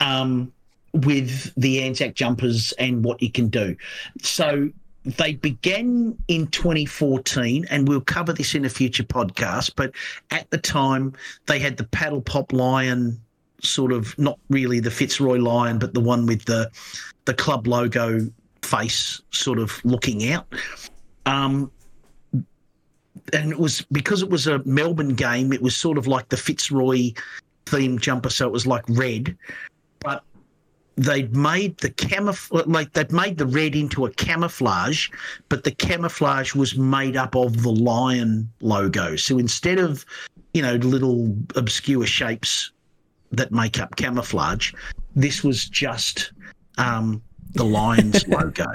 um, 0.00 0.52
with 0.92 1.52
the 1.56 1.82
Anzac 1.82 2.14
jumpers 2.14 2.72
and 2.78 3.04
what 3.04 3.20
you 3.20 3.30
can 3.30 3.48
do. 3.48 3.76
So 4.22 4.70
they 5.04 5.34
began 5.34 6.16
in 6.28 6.46
2014, 6.48 7.66
and 7.70 7.86
we'll 7.86 8.00
cover 8.00 8.32
this 8.32 8.54
in 8.54 8.64
a 8.64 8.68
future 8.68 9.02
podcast. 9.02 9.72
But 9.76 9.92
at 10.30 10.50
the 10.50 10.58
time, 10.58 11.12
they 11.46 11.58
had 11.58 11.76
the 11.76 11.84
paddle 11.84 12.22
pop 12.22 12.52
lion, 12.52 13.20
sort 13.62 13.92
of 13.92 14.18
not 14.18 14.38
really 14.48 14.80
the 14.80 14.90
Fitzroy 14.90 15.36
lion, 15.36 15.78
but 15.78 15.94
the 15.94 16.00
one 16.00 16.26
with 16.26 16.44
the 16.46 16.70
the 17.26 17.34
club 17.34 17.66
logo 17.66 18.20
face, 18.62 19.20
sort 19.30 19.58
of 19.58 19.80
looking 19.84 20.30
out. 20.30 20.46
Um, 21.26 21.70
and 23.32 23.52
it 23.52 23.58
was 23.58 23.82
because 23.92 24.22
it 24.22 24.30
was 24.30 24.46
a 24.46 24.62
Melbourne 24.64 25.14
game. 25.14 25.52
It 25.52 25.62
was 25.62 25.76
sort 25.76 25.98
of 25.98 26.06
like 26.06 26.28
the 26.28 26.36
Fitzroy 26.36 27.12
theme 27.66 27.98
jumper, 27.98 28.30
so 28.30 28.46
it 28.46 28.52
was 28.52 28.66
like 28.66 28.84
red. 28.88 29.36
They'd 30.96 31.34
made 31.34 31.78
the 31.78 31.90
camouflage 31.90 32.66
like 32.66 32.92
they'd 32.92 33.10
made 33.10 33.38
the 33.38 33.46
red 33.46 33.74
into 33.74 34.06
a 34.06 34.10
camouflage 34.10 35.08
but 35.48 35.64
the 35.64 35.72
camouflage 35.72 36.54
was 36.54 36.76
made 36.76 37.16
up 37.16 37.34
of 37.34 37.62
the 37.62 37.72
lion 37.72 38.48
logo. 38.60 39.16
So 39.16 39.38
instead 39.38 39.78
of 39.78 40.06
you 40.52 40.62
know 40.62 40.74
little 40.76 41.36
obscure 41.56 42.06
shapes 42.06 42.70
that 43.32 43.50
make 43.50 43.80
up 43.80 43.96
camouflage 43.96 44.72
this 45.16 45.42
was 45.42 45.68
just 45.68 46.32
um, 46.78 47.22
the 47.54 47.64
lion's 47.64 48.26
logo. 48.28 48.66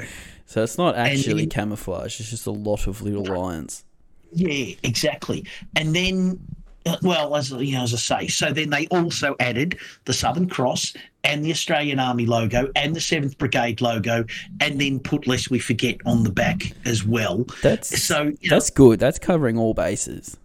So 0.46 0.64
it's 0.64 0.78
not 0.78 0.96
actually 0.96 1.48
camouflage 1.48 2.20
it's 2.20 2.32
just 2.32 2.48
a 2.48 2.52
lot 2.52 2.88
of 2.88 3.02
little 3.02 3.26
lions. 3.26 3.86
Yeah 4.34 4.76
exactly. 4.84 5.46
And 5.76 5.96
then 5.96 6.40
Uh, 6.86 6.98
well, 7.02 7.36
as 7.36 7.52
you 7.52 7.74
know, 7.74 7.84
as 7.84 7.94
I 7.94 7.98
say, 8.22 8.28
so 8.28 8.52
then 8.54 8.70
they 8.70 8.88
also 8.88 9.36
added 9.40 9.78
the 10.06 10.14
Southern 10.14 10.48
Cross 10.48 10.94
and 11.24 11.44
the 11.44 11.52
Australian 11.52 12.00
Army 12.00 12.26
logo 12.26 12.72
and 12.76 12.96
the 12.96 13.02
Seventh 13.02 13.38
Brigade 13.38 13.82
logo, 13.82 14.26
and 14.62 14.80
then 14.80 15.00
put 15.00 15.28
"Lest 15.28 15.52
We 15.52 15.60
Forget" 15.60 15.98
on 16.06 16.24
the 16.24 16.32
back 16.32 16.72
as 16.86 17.06
well. 17.06 17.46
That's 17.62 18.02
so. 18.02 18.32
That's 18.50 18.72
know, 18.72 18.76
good. 18.76 19.00
That's 19.00 19.20
covering 19.20 19.58
all 19.58 19.74
bases. 19.74 20.38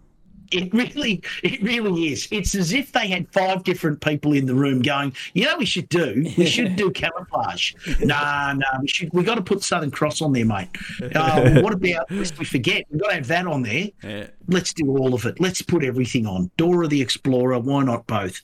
It 0.55 0.73
really, 0.73 1.21
it 1.43 1.61
really 1.63 2.13
is. 2.13 2.29
It's 2.31 2.55
as 2.55 2.73
if 2.73 2.93
they 2.93 3.09
had 3.09 3.29
five 3.33 3.65
different 3.65 4.01
people 4.01 4.33
in 4.33 4.47
the 4.47 4.55
room 4.55 4.83
going, 4.83 5.13
you 5.33 5.45
know, 5.45 5.57
we 5.57 5.67
should 5.67 5.89
do, 5.89 6.25
we 6.39 6.47
should 6.47 6.77
do 6.77 6.91
camouflage. 6.93 7.75
nah, 8.01 8.53
nah, 8.53 8.81
we 8.81 8.87
should, 8.87 9.13
we 9.13 9.25
got 9.25 9.35
to 9.35 9.43
put 9.43 9.63
Southern 9.63 9.91
Cross 9.91 10.23
on 10.23 10.33
there, 10.33 10.45
mate. 10.45 10.69
Uh, 11.15 11.61
what 11.61 11.73
about 11.73 12.11
lest 12.11 12.39
we 12.39 12.45
forget? 12.45 12.85
We've 12.91 13.01
got 13.01 13.09
to 13.09 13.15
have 13.17 13.27
that 13.27 13.47
on 13.47 13.63
there. 13.63 13.89
Yeah. 14.03 14.29
Let's 14.47 14.73
do 14.73 14.97
all 14.97 15.13
of 15.13 15.27
it. 15.27 15.41
Let's 15.41 15.61
put 15.61 15.85
everything 15.85 16.27
on. 16.27 16.51
Dora 16.57 16.87
the 16.87 17.01
Explorer. 17.01 17.59
Why 17.59 17.83
not 17.83 18.07
both? 18.07 18.41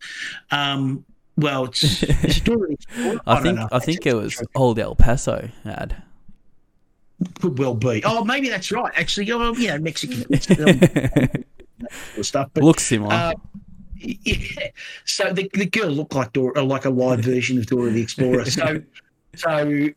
Um, 0.50 1.04
well, 1.36 1.66
it's, 1.66 2.02
it's 2.02 2.40
Dora 2.40 2.72
Explorer. 2.72 3.20
I, 3.26 3.36
I 3.36 3.40
think, 3.42 3.60
I 3.72 3.78
think 3.78 4.06
it 4.06 4.14
was 4.14 4.42
Old 4.56 4.78
El 4.78 4.96
Paso 4.96 5.48
ad 5.64 6.02
could 7.40 7.58
well 7.58 7.74
be. 7.74 8.02
Oh, 8.04 8.24
maybe 8.24 8.48
that's 8.48 8.72
right. 8.72 8.92
Actually, 8.96 9.30
oh, 9.32 9.54
yeah, 9.54 9.78
Mexican 9.78 10.24
stuff. 12.23 12.50
But, 12.54 12.64
Looks 12.64 12.85
similar. 12.85 13.12
Uh, 13.12 13.35
yeah. 13.97 14.68
So 15.04 15.32
the, 15.32 15.50
the 15.54 15.66
girl 15.66 15.88
looked 15.88 16.14
like 16.14 16.32
Dora, 16.32 16.62
like 16.62 16.85
a 16.85 16.90
live 16.90 17.20
version 17.20 17.59
of 17.59 17.66
Dora 17.66 17.90
the 17.90 18.00
Explorer. 18.00 18.44
So 18.47 18.82
so 19.37 19.88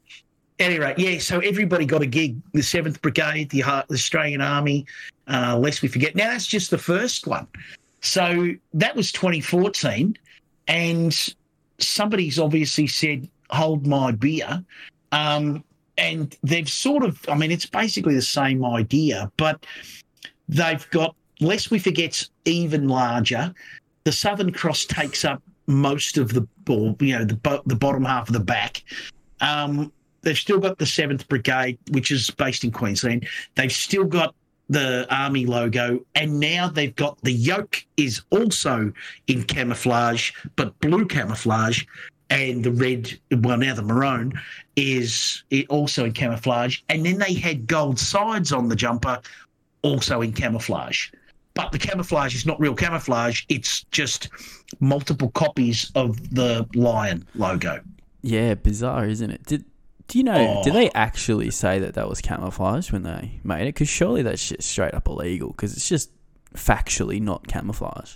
anyway, 0.60 0.94
yeah. 0.98 1.20
So 1.20 1.40
everybody 1.40 1.86
got 1.86 2.02
a 2.02 2.06
gig. 2.06 2.42
The 2.54 2.64
Seventh 2.64 3.02
Brigade, 3.02 3.50
the, 3.50 3.62
the 3.62 3.94
Australian 3.94 4.42
Army. 4.42 4.86
Uh, 5.28 5.58
lest 5.58 5.82
we 5.82 5.88
forget. 5.88 6.16
Now 6.16 6.32
that's 6.32 6.48
just 6.48 6.70
the 6.70 6.78
first 6.78 7.28
one. 7.28 7.48
So 8.02 8.52
that 8.74 8.94
was 8.96 9.14
2014, 9.14 10.18
and 10.68 11.34
somebody's 11.78 12.38
obviously 12.38 12.88
said, 12.88 13.30
"Hold 13.50 13.88
my 13.88 14.12
beer." 14.12 14.64
Um, 15.14 15.64
and 15.98 16.36
they've 16.44 16.70
sort 16.70 17.04
of, 17.04 17.20
I 17.30 17.36
mean, 17.36 17.52
it's 17.52 17.66
basically 17.66 18.16
the 18.16 18.22
same 18.22 18.66
idea, 18.66 19.32
but 19.38 19.66
they've 20.50 20.88
got, 20.90 21.16
lest 21.44 21.72
we 21.72 21.80
forget, 21.80 22.28
even 22.46 22.88
larger. 22.88 23.54
The 24.04 24.12
Southern 24.12 24.52
Cross 24.52 24.86
takes 24.86 25.24
up 25.24 25.42
most 25.68 26.18
of 26.18 26.34
the 26.34 26.42
ball, 26.66 26.96
you 27.00 27.18
know, 27.18 27.26
the, 27.26 27.62
the 27.66 27.76
bottom 27.76 28.04
half 28.04 28.28
of 28.28 28.34
the 28.34 28.40
back. 28.40 28.84
Um, 29.40 29.92
they've 30.22 30.38
still 30.38 30.60
got 30.60 30.78
the 30.78 30.86
7th 30.86 31.28
Brigade, 31.28 31.78
which 31.92 32.12
is 32.12 32.30
based 32.30 32.64
in 32.64 32.72
Queensland. 32.72 33.28
They've 33.56 33.72
still 33.72 34.06
got 34.06 34.36
the 34.70 35.06
army 35.14 35.46
logo 35.46 36.00
and 36.16 36.40
now 36.40 36.70
they've 36.70 36.96
got 36.96 37.22
the 37.22 37.34
yoke 37.34 37.86
is 37.98 38.22
also 38.30 38.94
in 39.28 39.44
camouflage 39.44 40.32
but 40.56 40.80
blue 40.80 41.06
camouflage 41.06 41.84
and 42.34 42.64
the 42.64 42.72
red, 42.72 43.14
well, 43.44 43.58
now 43.58 43.76
the 43.76 43.84
maroon 43.84 44.34
is 44.76 45.44
also 45.70 46.06
in 46.06 46.14
camouflage. 46.14 46.80
And 46.90 47.06
then 47.06 47.20
they 47.20 47.34
had 47.36 47.68
gold 47.68 48.00
sides 48.00 48.52
on 48.52 48.70
the 48.70 48.76
jumper, 48.76 49.20
also 49.84 50.22
in 50.22 50.34
camouflage. 50.34 51.12
But 51.56 51.72
the 51.72 51.78
camouflage 51.78 52.36
is 52.36 52.46
not 52.46 52.60
real 52.60 52.74
camouflage, 52.74 53.44
it's 53.50 53.84
just 53.92 54.30
multiple 54.80 55.30
copies 55.32 55.92
of 55.96 56.34
the 56.34 56.68
lion 56.74 57.28
logo. 57.36 57.80
Yeah, 58.22 58.56
bizarre, 58.56 59.06
isn't 59.06 59.30
it? 59.30 59.44
Did 59.46 59.66
do 60.08 60.18
you 60.18 60.24
know? 60.24 60.58
Oh. 60.58 60.64
Did 60.64 60.74
they 60.74 60.90
actually 60.92 61.52
say 61.52 61.80
that 61.80 61.94
that 61.94 62.10
was 62.10 62.22
camouflage 62.22 62.92
when 62.92 63.04
they 63.04 63.40
made 63.44 63.64
it? 63.64 63.76
Because 63.76 63.90
surely 63.90 64.22
that's 64.22 64.42
shit's 64.42 64.66
straight 64.66 64.94
up 64.94 65.08
illegal. 65.08 65.50
Because 65.50 65.74
it's 65.74 65.88
just 65.88 66.12
factually 66.56 67.22
not 67.22 67.48
camouflage 67.48 68.16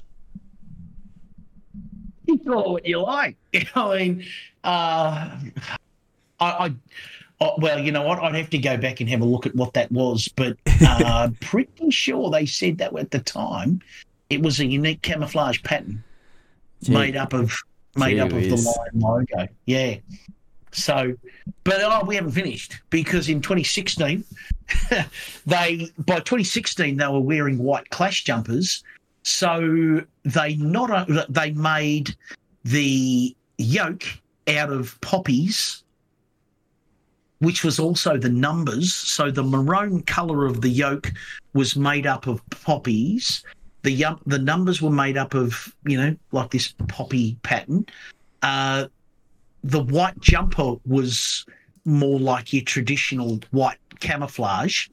you 2.27 2.37
call 2.39 2.73
what 2.73 2.85
you 2.85 3.01
like. 3.01 3.37
I 3.75 3.97
mean, 3.97 4.25
uh, 4.63 5.37
I, 5.39 5.39
I 6.39 6.73
oh, 7.41 7.53
well, 7.59 7.79
you 7.79 7.91
know 7.91 8.03
what? 8.03 8.19
I'd 8.19 8.35
have 8.35 8.49
to 8.51 8.57
go 8.57 8.77
back 8.77 8.99
and 8.99 9.09
have 9.09 9.21
a 9.21 9.25
look 9.25 9.45
at 9.45 9.55
what 9.55 9.73
that 9.73 9.91
was, 9.91 10.27
but 10.35 10.57
uh, 10.81 11.29
pretty 11.41 11.89
sure 11.91 12.29
they 12.29 12.45
said 12.45 12.77
that 12.79 12.97
at 12.97 13.11
the 13.11 13.19
time 13.19 13.81
it 14.29 14.41
was 14.41 14.59
a 14.59 14.65
unique 14.65 15.01
camouflage 15.01 15.61
pattern 15.63 16.03
Gee. 16.83 16.93
made 16.93 17.15
up 17.15 17.33
of 17.33 17.55
made 17.95 18.15
Gee 18.15 18.19
up 18.19 18.31
of 18.31 18.41
the 18.41 18.55
lion 18.55 18.99
logo. 18.99 19.47
Yeah. 19.65 19.97
So, 20.71 21.15
but 21.63 21.77
oh, 21.81 22.05
we 22.05 22.15
haven't 22.15 22.31
finished 22.31 22.77
because 22.89 23.29
in 23.29 23.41
2016, 23.41 24.23
they 25.45 25.89
by 25.97 26.19
2016 26.19 26.97
they 26.97 27.07
were 27.07 27.19
wearing 27.19 27.57
white 27.57 27.89
clash 27.89 28.23
jumpers 28.25 28.83
so 29.27 30.01
they 30.23 30.55
not 30.55 31.05
they 31.27 31.51
made 31.51 32.15
the 32.63 33.35
yoke 33.57 34.05
out 34.47 34.71
of 34.71 34.99
poppies, 35.01 35.83
which 37.39 37.63
was 37.63 37.79
also 37.79 38.17
the 38.17 38.29
numbers. 38.29 38.93
So 38.93 39.31
the 39.31 39.43
maroon 39.43 40.01
color 40.03 40.45
of 40.45 40.61
the 40.61 40.69
yoke 40.69 41.11
was 41.53 41.75
made 41.75 42.07
up 42.07 42.27
of 42.27 42.41
poppies. 42.49 43.43
The 43.83 44.05
the 44.25 44.39
numbers 44.39 44.81
were 44.81 44.91
made 44.91 45.17
up 45.17 45.33
of 45.33 45.73
you 45.85 45.97
know 45.97 46.15
like 46.31 46.51
this 46.51 46.73
poppy 46.87 47.37
pattern. 47.43 47.85
Uh, 48.41 48.87
the 49.63 49.83
white 49.83 50.19
jumper 50.19 50.75
was 50.85 51.45
more 51.85 52.19
like 52.19 52.53
your 52.53 52.63
traditional 52.63 53.39
white 53.51 53.79
camouflage, 53.99 54.87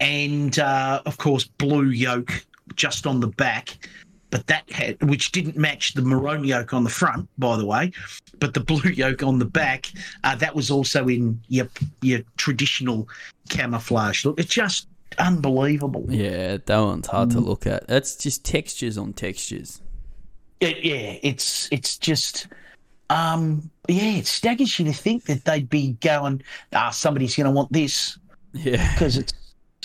and 0.00 0.58
uh, 0.58 1.02
of 1.06 1.18
course 1.18 1.44
blue 1.44 1.90
yoke 1.90 2.44
just 2.74 3.06
on 3.06 3.20
the 3.20 3.28
back, 3.28 3.88
but 4.30 4.46
that 4.46 4.70
had 4.70 5.00
which 5.08 5.32
didn't 5.32 5.56
match 5.56 5.94
the 5.94 6.02
maroon 6.02 6.44
yoke 6.44 6.72
on 6.74 6.82
the 6.82 6.90
front, 6.90 7.28
by 7.38 7.56
the 7.56 7.66
way, 7.66 7.92
but 8.40 8.54
the 8.54 8.60
blue 8.60 8.90
yoke 8.94 9.22
on 9.22 9.38
the 9.38 9.44
back, 9.44 9.90
uh, 10.24 10.34
that 10.36 10.54
was 10.54 10.70
also 10.70 11.08
in 11.08 11.40
your 11.48 11.68
your 12.02 12.20
traditional 12.36 13.08
camouflage 13.48 14.24
look. 14.24 14.38
It's 14.38 14.52
just 14.52 14.88
unbelievable. 15.18 16.06
Yeah, 16.08 16.58
that 16.64 16.78
one's 16.78 17.06
hard 17.06 17.30
to 17.30 17.38
mm. 17.38 17.46
look 17.46 17.66
at. 17.66 17.86
That's 17.86 18.16
just 18.16 18.44
textures 18.44 18.98
on 18.98 19.12
textures. 19.12 19.80
It, 20.60 20.84
yeah, 20.84 21.18
it's 21.22 21.68
it's 21.70 21.98
just 21.98 22.48
um 23.10 23.70
yeah, 23.88 24.16
it 24.18 24.26
staggers 24.26 24.78
you 24.78 24.86
to 24.86 24.92
think 24.92 25.24
that 25.24 25.44
they'd 25.44 25.68
be 25.68 25.92
going, 26.00 26.42
ah, 26.72 26.90
somebody's 26.90 27.36
going 27.36 27.46
to 27.46 27.50
want 27.50 27.72
this. 27.72 28.18
Yeah, 28.52 28.92
because 28.92 29.18
it's 29.18 29.34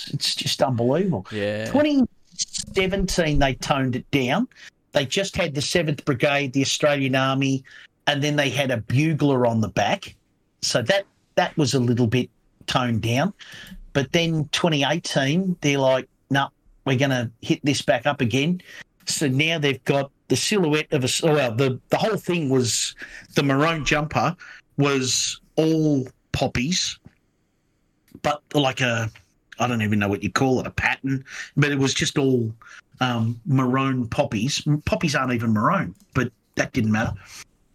it's 0.08 0.34
just 0.34 0.62
unbelievable. 0.62 1.26
Yeah, 1.30 1.66
2017, 1.66 3.38
they 3.38 3.54
toned 3.54 3.96
it 3.96 4.10
down. 4.10 4.48
They 4.92 5.06
just 5.06 5.36
had 5.36 5.54
the 5.54 5.60
7th 5.60 6.04
Brigade, 6.04 6.52
the 6.52 6.62
Australian 6.62 7.14
Army, 7.14 7.62
and 8.06 8.22
then 8.22 8.36
they 8.36 8.50
had 8.50 8.70
a 8.70 8.78
bugler 8.78 9.46
on 9.46 9.60
the 9.60 9.68
back. 9.68 10.14
So 10.62 10.82
that 10.82 11.04
that 11.36 11.56
was 11.56 11.74
a 11.74 11.80
little 11.80 12.06
bit 12.06 12.28
toned 12.66 13.02
down. 13.02 13.32
But 13.92 14.12
then 14.12 14.48
2018, 14.52 15.56
they're 15.60 15.78
like, 15.78 16.08
no, 16.30 16.40
nah, 16.40 16.48
we're 16.84 16.98
going 16.98 17.10
to 17.10 17.30
hit 17.40 17.60
this 17.64 17.82
back 17.82 18.06
up 18.06 18.20
again. 18.20 18.60
So 19.06 19.26
now 19.26 19.58
they've 19.58 19.82
got 19.84 20.10
the 20.28 20.36
silhouette 20.36 20.92
of 20.92 21.04
a, 21.04 21.08
well, 21.26 21.52
the, 21.52 21.80
the 21.88 21.96
whole 21.96 22.16
thing 22.16 22.50
was 22.50 22.94
the 23.34 23.42
maroon 23.42 23.84
jumper 23.84 24.36
was 24.76 25.40
all 25.56 26.06
poppies, 26.32 26.98
but 28.22 28.42
like 28.54 28.80
a 28.80 29.10
I 29.58 29.66
don't 29.66 29.82
even 29.82 29.98
know 29.98 30.08
what 30.08 30.22
you 30.22 30.32
call 30.32 30.58
it, 30.60 30.66
a 30.66 30.70
pattern, 30.70 31.22
but 31.56 31.70
it 31.70 31.78
was 31.78 31.92
just 31.92 32.16
all 32.16 32.52
um, 33.00 33.38
maroon 33.44 34.08
poppies. 34.08 34.66
Poppies 34.86 35.14
aren't 35.14 35.34
even 35.34 35.52
maroon, 35.52 35.94
but 36.14 36.32
that 36.54 36.72
didn't 36.72 36.92
matter. 36.92 37.12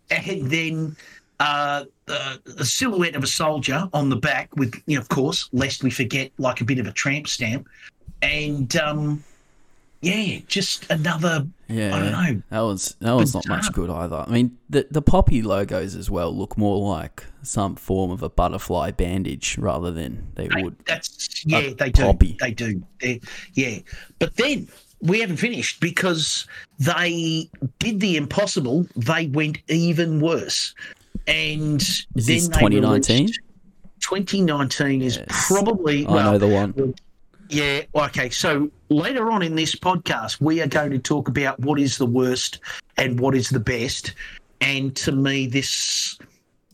And 0.09 0.49
then 0.49 0.95
uh, 1.39 1.85
uh, 2.07 2.37
a 2.57 2.65
silhouette 2.65 3.15
of 3.15 3.23
a 3.23 3.27
soldier 3.27 3.89
on 3.93 4.09
the 4.09 4.15
back 4.15 4.55
with, 4.55 4.75
you 4.85 4.95
know, 4.95 5.01
of 5.01 5.09
course, 5.09 5.49
lest 5.51 5.83
we 5.83 5.89
forget, 5.89 6.31
like 6.37 6.61
a 6.61 6.65
bit 6.65 6.79
of 6.79 6.87
a 6.87 6.91
tramp 6.91 7.27
stamp. 7.27 7.67
And 8.21 8.75
um, 8.77 9.23
yeah, 10.01 10.39
just 10.47 10.89
another. 10.91 11.47
Yeah, 11.67 11.95
I 11.95 11.99
don't 11.99 12.11
know. 12.11 12.41
That 12.51 12.59
was 12.61 12.95
that 12.99 13.13
was 13.13 13.33
not 13.33 13.47
much 13.47 13.71
good 13.73 13.89
either. 13.89 14.23
I 14.27 14.29
mean, 14.29 14.57
the 14.69 14.87
the 14.91 15.01
poppy 15.01 15.41
logos 15.41 15.95
as 15.95 16.11
well 16.11 16.35
look 16.35 16.57
more 16.57 16.77
like 16.77 17.25
some 17.41 17.75
form 17.75 18.11
of 18.11 18.21
a 18.21 18.29
butterfly 18.29 18.91
bandage 18.91 19.57
rather 19.57 19.91
than 19.91 20.27
they, 20.35 20.47
they 20.47 20.61
would. 20.61 20.75
That's 20.85 21.43
yeah, 21.45 21.71
they 21.77 21.91
poppy. 21.91 22.33
do. 22.33 22.37
They 22.39 22.51
do. 22.51 22.83
They're, 23.01 23.17
yeah, 23.53 23.79
but 24.19 24.35
then 24.35 24.67
we 25.01 25.19
haven't 25.19 25.37
finished 25.37 25.79
because 25.79 26.47
they 26.79 27.49
did 27.79 27.99
the 27.99 28.17
impossible. 28.17 28.85
They 28.95 29.27
went 29.27 29.59
even 29.67 30.19
worse, 30.19 30.73
and 31.27 31.81
is 31.81 32.05
then 32.15 32.39
2019. 32.39 33.29
2019 34.01 35.01
is 35.01 35.19
probably. 35.27 36.05
I 36.07 36.23
know 36.23 36.37
the 36.37 36.47
one. 36.47 36.93
Yeah. 37.49 37.81
Okay. 37.95 38.29
So 38.29 38.69
later 38.89 39.31
on 39.31 39.41
in 39.41 39.55
this 39.55 39.75
podcast, 39.75 40.41
we 40.41 40.61
are 40.61 40.67
going 40.67 40.91
to 40.91 40.99
talk 40.99 41.27
about 41.27 41.59
what 41.59 41.79
is 41.79 41.97
the 41.97 42.05
worst 42.05 42.59
and 42.97 43.19
what 43.19 43.35
is 43.35 43.49
the 43.49 43.59
best. 43.59 44.13
And 44.61 44.95
to 44.97 45.11
me, 45.11 45.47
this, 45.47 46.17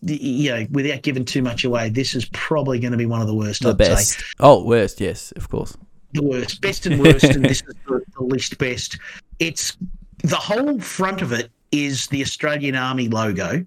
you 0.01 0.51
know, 0.51 0.67
without 0.71 1.01
giving 1.01 1.25
too 1.25 1.41
much 1.41 1.63
away, 1.63 1.89
this 1.89 2.15
is 2.15 2.25
probably 2.31 2.79
going 2.79 2.91
to 2.91 2.97
be 2.97 3.05
one 3.05 3.21
of 3.21 3.27
the 3.27 3.35
worst. 3.35 3.63
The 3.63 3.69
I'd 3.69 3.77
best. 3.77 4.19
Say. 4.19 4.25
Oh, 4.39 4.63
worst. 4.63 5.01
Yes, 5.01 5.31
of 5.33 5.49
course. 5.49 5.75
The 6.13 6.23
worst, 6.23 6.61
best 6.61 6.85
and 6.85 6.99
worst, 6.99 7.23
and 7.23 7.45
this 7.45 7.63
is 7.67 7.73
the, 7.87 8.01
the 8.17 8.23
least 8.23 8.57
best. 8.57 8.97
It's 9.39 9.77
the 10.23 10.35
whole 10.35 10.79
front 10.79 11.21
of 11.21 11.31
it 11.31 11.51
is 11.71 12.07
the 12.07 12.21
Australian 12.21 12.75
Army 12.75 13.07
logo, 13.07 13.65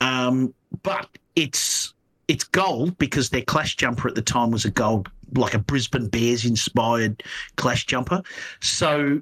um, 0.00 0.54
but 0.82 1.08
it's 1.34 1.94
it's 2.28 2.44
gold 2.44 2.98
because 2.98 3.30
their 3.30 3.42
clash 3.42 3.76
jumper 3.76 4.08
at 4.08 4.14
the 4.14 4.22
time 4.22 4.50
was 4.50 4.64
a 4.64 4.70
gold 4.70 5.08
like 5.34 5.54
a 5.54 5.58
Brisbane 5.58 6.08
Bears 6.08 6.44
inspired 6.44 7.22
clash 7.56 7.86
jumper. 7.86 8.22
So 8.60 9.20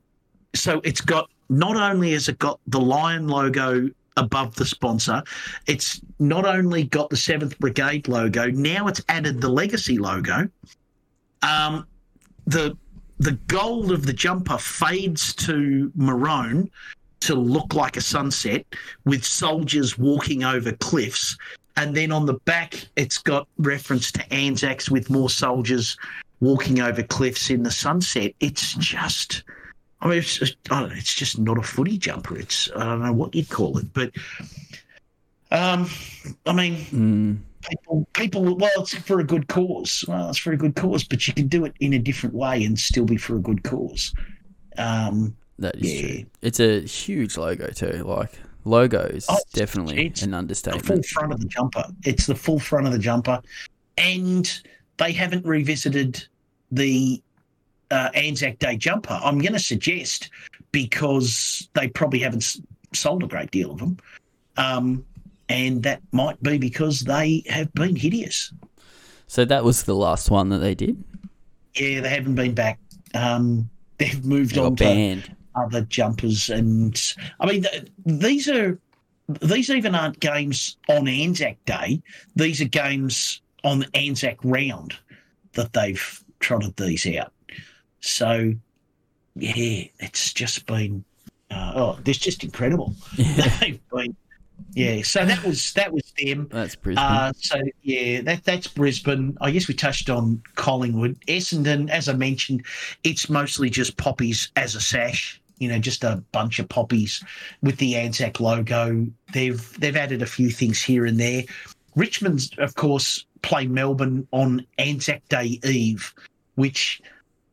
so 0.54 0.80
it's 0.84 1.00
got 1.00 1.30
not 1.48 1.76
only 1.76 2.12
has 2.12 2.28
it 2.28 2.38
got 2.38 2.60
the 2.66 2.80
lion 2.80 3.28
logo 3.28 3.90
above 4.16 4.54
the 4.54 4.64
sponsor, 4.64 5.22
it's 5.66 6.00
not 6.18 6.46
only 6.46 6.84
got 6.84 7.10
the 7.10 7.16
Seventh 7.16 7.58
Brigade 7.58 8.08
logo. 8.08 8.50
Now 8.50 8.86
it's 8.86 9.02
added 9.08 9.40
the 9.40 9.48
Legacy 9.48 9.98
logo. 9.98 10.48
Um, 11.42 11.86
the 12.46 12.76
the 13.18 13.32
gold 13.46 13.92
of 13.92 14.06
the 14.06 14.12
jumper 14.12 14.58
fades 14.58 15.34
to 15.34 15.90
maroon 15.94 16.70
to 17.20 17.34
look 17.34 17.74
like 17.74 17.96
a 17.96 18.00
sunset 18.00 18.66
with 19.04 19.24
soldiers 19.24 19.96
walking 19.96 20.44
over 20.44 20.72
cliffs 20.72 21.38
and 21.76 21.96
then 21.96 22.12
on 22.12 22.26
the 22.26 22.34
back, 22.44 22.86
it's 22.96 23.18
got 23.18 23.48
reference 23.58 24.12
to 24.12 24.32
Anzacs 24.32 24.90
with 24.90 25.10
more 25.10 25.28
soldiers 25.28 25.96
walking 26.40 26.80
over 26.80 27.02
cliffs 27.02 27.50
in 27.50 27.62
the 27.62 27.70
sunset. 27.70 28.32
It's 28.40 28.74
just, 28.74 29.42
I 30.00 30.08
mean, 30.08 30.18
it's, 30.18 30.38
just, 30.38 30.56
I 30.70 30.82
know, 30.82 30.92
it's 30.92 31.14
just 31.14 31.38
not 31.38 31.58
a 31.58 31.62
footy 31.62 31.98
jumper. 31.98 32.38
It's, 32.38 32.70
I 32.76 32.84
don't 32.84 33.02
know 33.02 33.12
what 33.12 33.34
you'd 33.34 33.50
call 33.50 33.78
it, 33.78 33.92
but 33.92 34.12
Um, 35.50 35.88
I 36.46 36.52
mean, 36.52 36.76
Mm. 36.86 37.38
People, 37.68 38.06
people. 38.12 38.56
Well, 38.56 38.70
it's 38.78 38.94
for 38.94 39.20
a 39.20 39.24
good 39.24 39.48
cause. 39.48 40.04
Well, 40.06 40.30
it's 40.30 40.38
for 40.38 40.52
a 40.52 40.56
good 40.56 40.76
cause, 40.76 41.04
but 41.04 41.26
you 41.26 41.34
can 41.34 41.48
do 41.48 41.64
it 41.64 41.74
in 41.80 41.92
a 41.94 41.98
different 41.98 42.34
way 42.34 42.64
and 42.64 42.78
still 42.78 43.04
be 43.04 43.16
for 43.16 43.36
a 43.36 43.40
good 43.40 43.62
cause. 43.62 44.12
Um, 44.78 45.36
That 45.58 45.76
is 45.76 45.94
Yeah. 45.94 46.00
true. 46.08 46.24
It's 46.42 46.60
a 46.60 46.80
huge 46.80 47.36
logo 47.36 47.68
too. 47.68 48.02
Like 48.04 48.32
logo 48.64 49.00
is 49.02 49.26
Oh, 49.28 49.38
definitely 49.52 50.06
it's 50.06 50.22
an 50.22 50.32
the 50.32 50.80
full 50.82 51.02
front 51.02 51.32
of 51.32 51.40
the 51.40 51.46
jumper. 51.46 51.84
It's 52.04 52.26
the 52.26 52.34
full 52.34 52.58
front 52.58 52.86
of 52.86 52.92
the 52.92 52.98
jumper, 52.98 53.40
and 53.96 54.60
they 54.96 55.12
haven't 55.12 55.46
revisited 55.46 56.26
the 56.72 57.22
uh, 57.90 58.10
Anzac 58.14 58.58
Day 58.58 58.76
jumper. 58.76 59.20
I'm 59.22 59.38
going 59.38 59.52
to 59.52 59.58
suggest 59.58 60.30
because 60.72 61.68
they 61.74 61.86
probably 61.88 62.18
haven't 62.18 62.56
sold 62.92 63.22
a 63.22 63.26
great 63.28 63.50
deal 63.52 63.70
of 63.70 63.78
them, 63.78 63.96
um, 64.56 65.04
and 65.48 65.82
that 65.82 66.00
might 66.12 66.42
be 66.42 66.58
because 66.58 67.00
they 67.00 67.42
have 67.48 67.72
been 67.74 67.96
hideous. 67.96 68.52
So 69.26 69.44
that 69.44 69.64
was 69.64 69.84
the 69.84 69.94
last 69.94 70.30
one 70.30 70.48
that 70.50 70.58
they 70.58 70.74
did. 70.74 71.02
Yeah, 71.74 72.00
they 72.00 72.08
haven't 72.08 72.34
been 72.34 72.54
back. 72.54 72.78
Um, 73.14 73.68
they've 73.98 74.24
moved 74.24 74.54
They 74.54 74.60
on 74.60 74.74
got 74.74 74.84
to 74.84 75.22
other 75.56 75.82
jumpers, 75.82 76.50
and 76.50 77.00
I 77.40 77.46
mean 77.46 77.62
th- 77.62 77.88
these 78.04 78.48
are 78.48 78.78
these 79.28 79.70
even 79.70 79.94
aren't 79.94 80.20
games 80.20 80.76
on 80.88 81.08
Anzac 81.08 81.64
Day. 81.64 82.02
These 82.36 82.60
are 82.60 82.66
games 82.66 83.40
on 83.62 83.80
the 83.80 83.88
Anzac 83.94 84.38
round 84.42 84.94
that 85.52 85.72
they've 85.72 86.24
trotted 86.40 86.76
these 86.76 87.06
out. 87.16 87.32
So 88.00 88.52
yeah, 89.36 89.84
it's 90.00 90.32
just 90.32 90.66
been 90.66 91.04
uh, 91.50 91.72
oh, 91.76 91.98
it's 92.04 92.18
just 92.18 92.44
incredible. 92.44 92.94
they've 93.16 93.80
been 93.90 94.16
yeah. 94.74 95.02
So 95.02 95.24
that 95.24 95.44
was 95.44 95.72
that 95.74 95.92
was 95.92 96.12
them. 96.18 96.48
That's 96.52 96.76
Brisbane. 96.76 97.04
Uh, 97.04 97.32
so 97.36 97.60
yeah, 97.82 98.20
that 98.22 98.44
that's 98.44 98.66
Brisbane. 98.66 99.36
I 99.40 99.50
guess 99.50 99.68
we 99.68 99.74
touched 99.74 100.10
on 100.10 100.42
Collingwood, 100.56 101.18
Essendon. 101.26 101.88
As 101.90 102.08
I 102.08 102.14
mentioned, 102.14 102.64
it's 103.04 103.28
mostly 103.28 103.70
just 103.70 103.96
poppies 103.96 104.50
as 104.56 104.74
a 104.74 104.80
sash. 104.80 105.40
You 105.58 105.68
know, 105.68 105.78
just 105.78 106.02
a 106.02 106.22
bunch 106.32 106.58
of 106.58 106.68
poppies 106.68 107.22
with 107.62 107.76
the 107.76 107.96
Anzac 107.96 108.40
logo. 108.40 109.06
They've 109.32 109.80
they've 109.80 109.96
added 109.96 110.22
a 110.22 110.26
few 110.26 110.50
things 110.50 110.82
here 110.82 111.06
and 111.06 111.18
there. 111.18 111.44
Richmond's, 111.94 112.50
of 112.58 112.74
course, 112.74 113.24
play 113.42 113.68
Melbourne 113.68 114.26
on 114.32 114.66
Anzac 114.78 115.28
Day 115.28 115.60
Eve, 115.64 116.12
which 116.56 117.00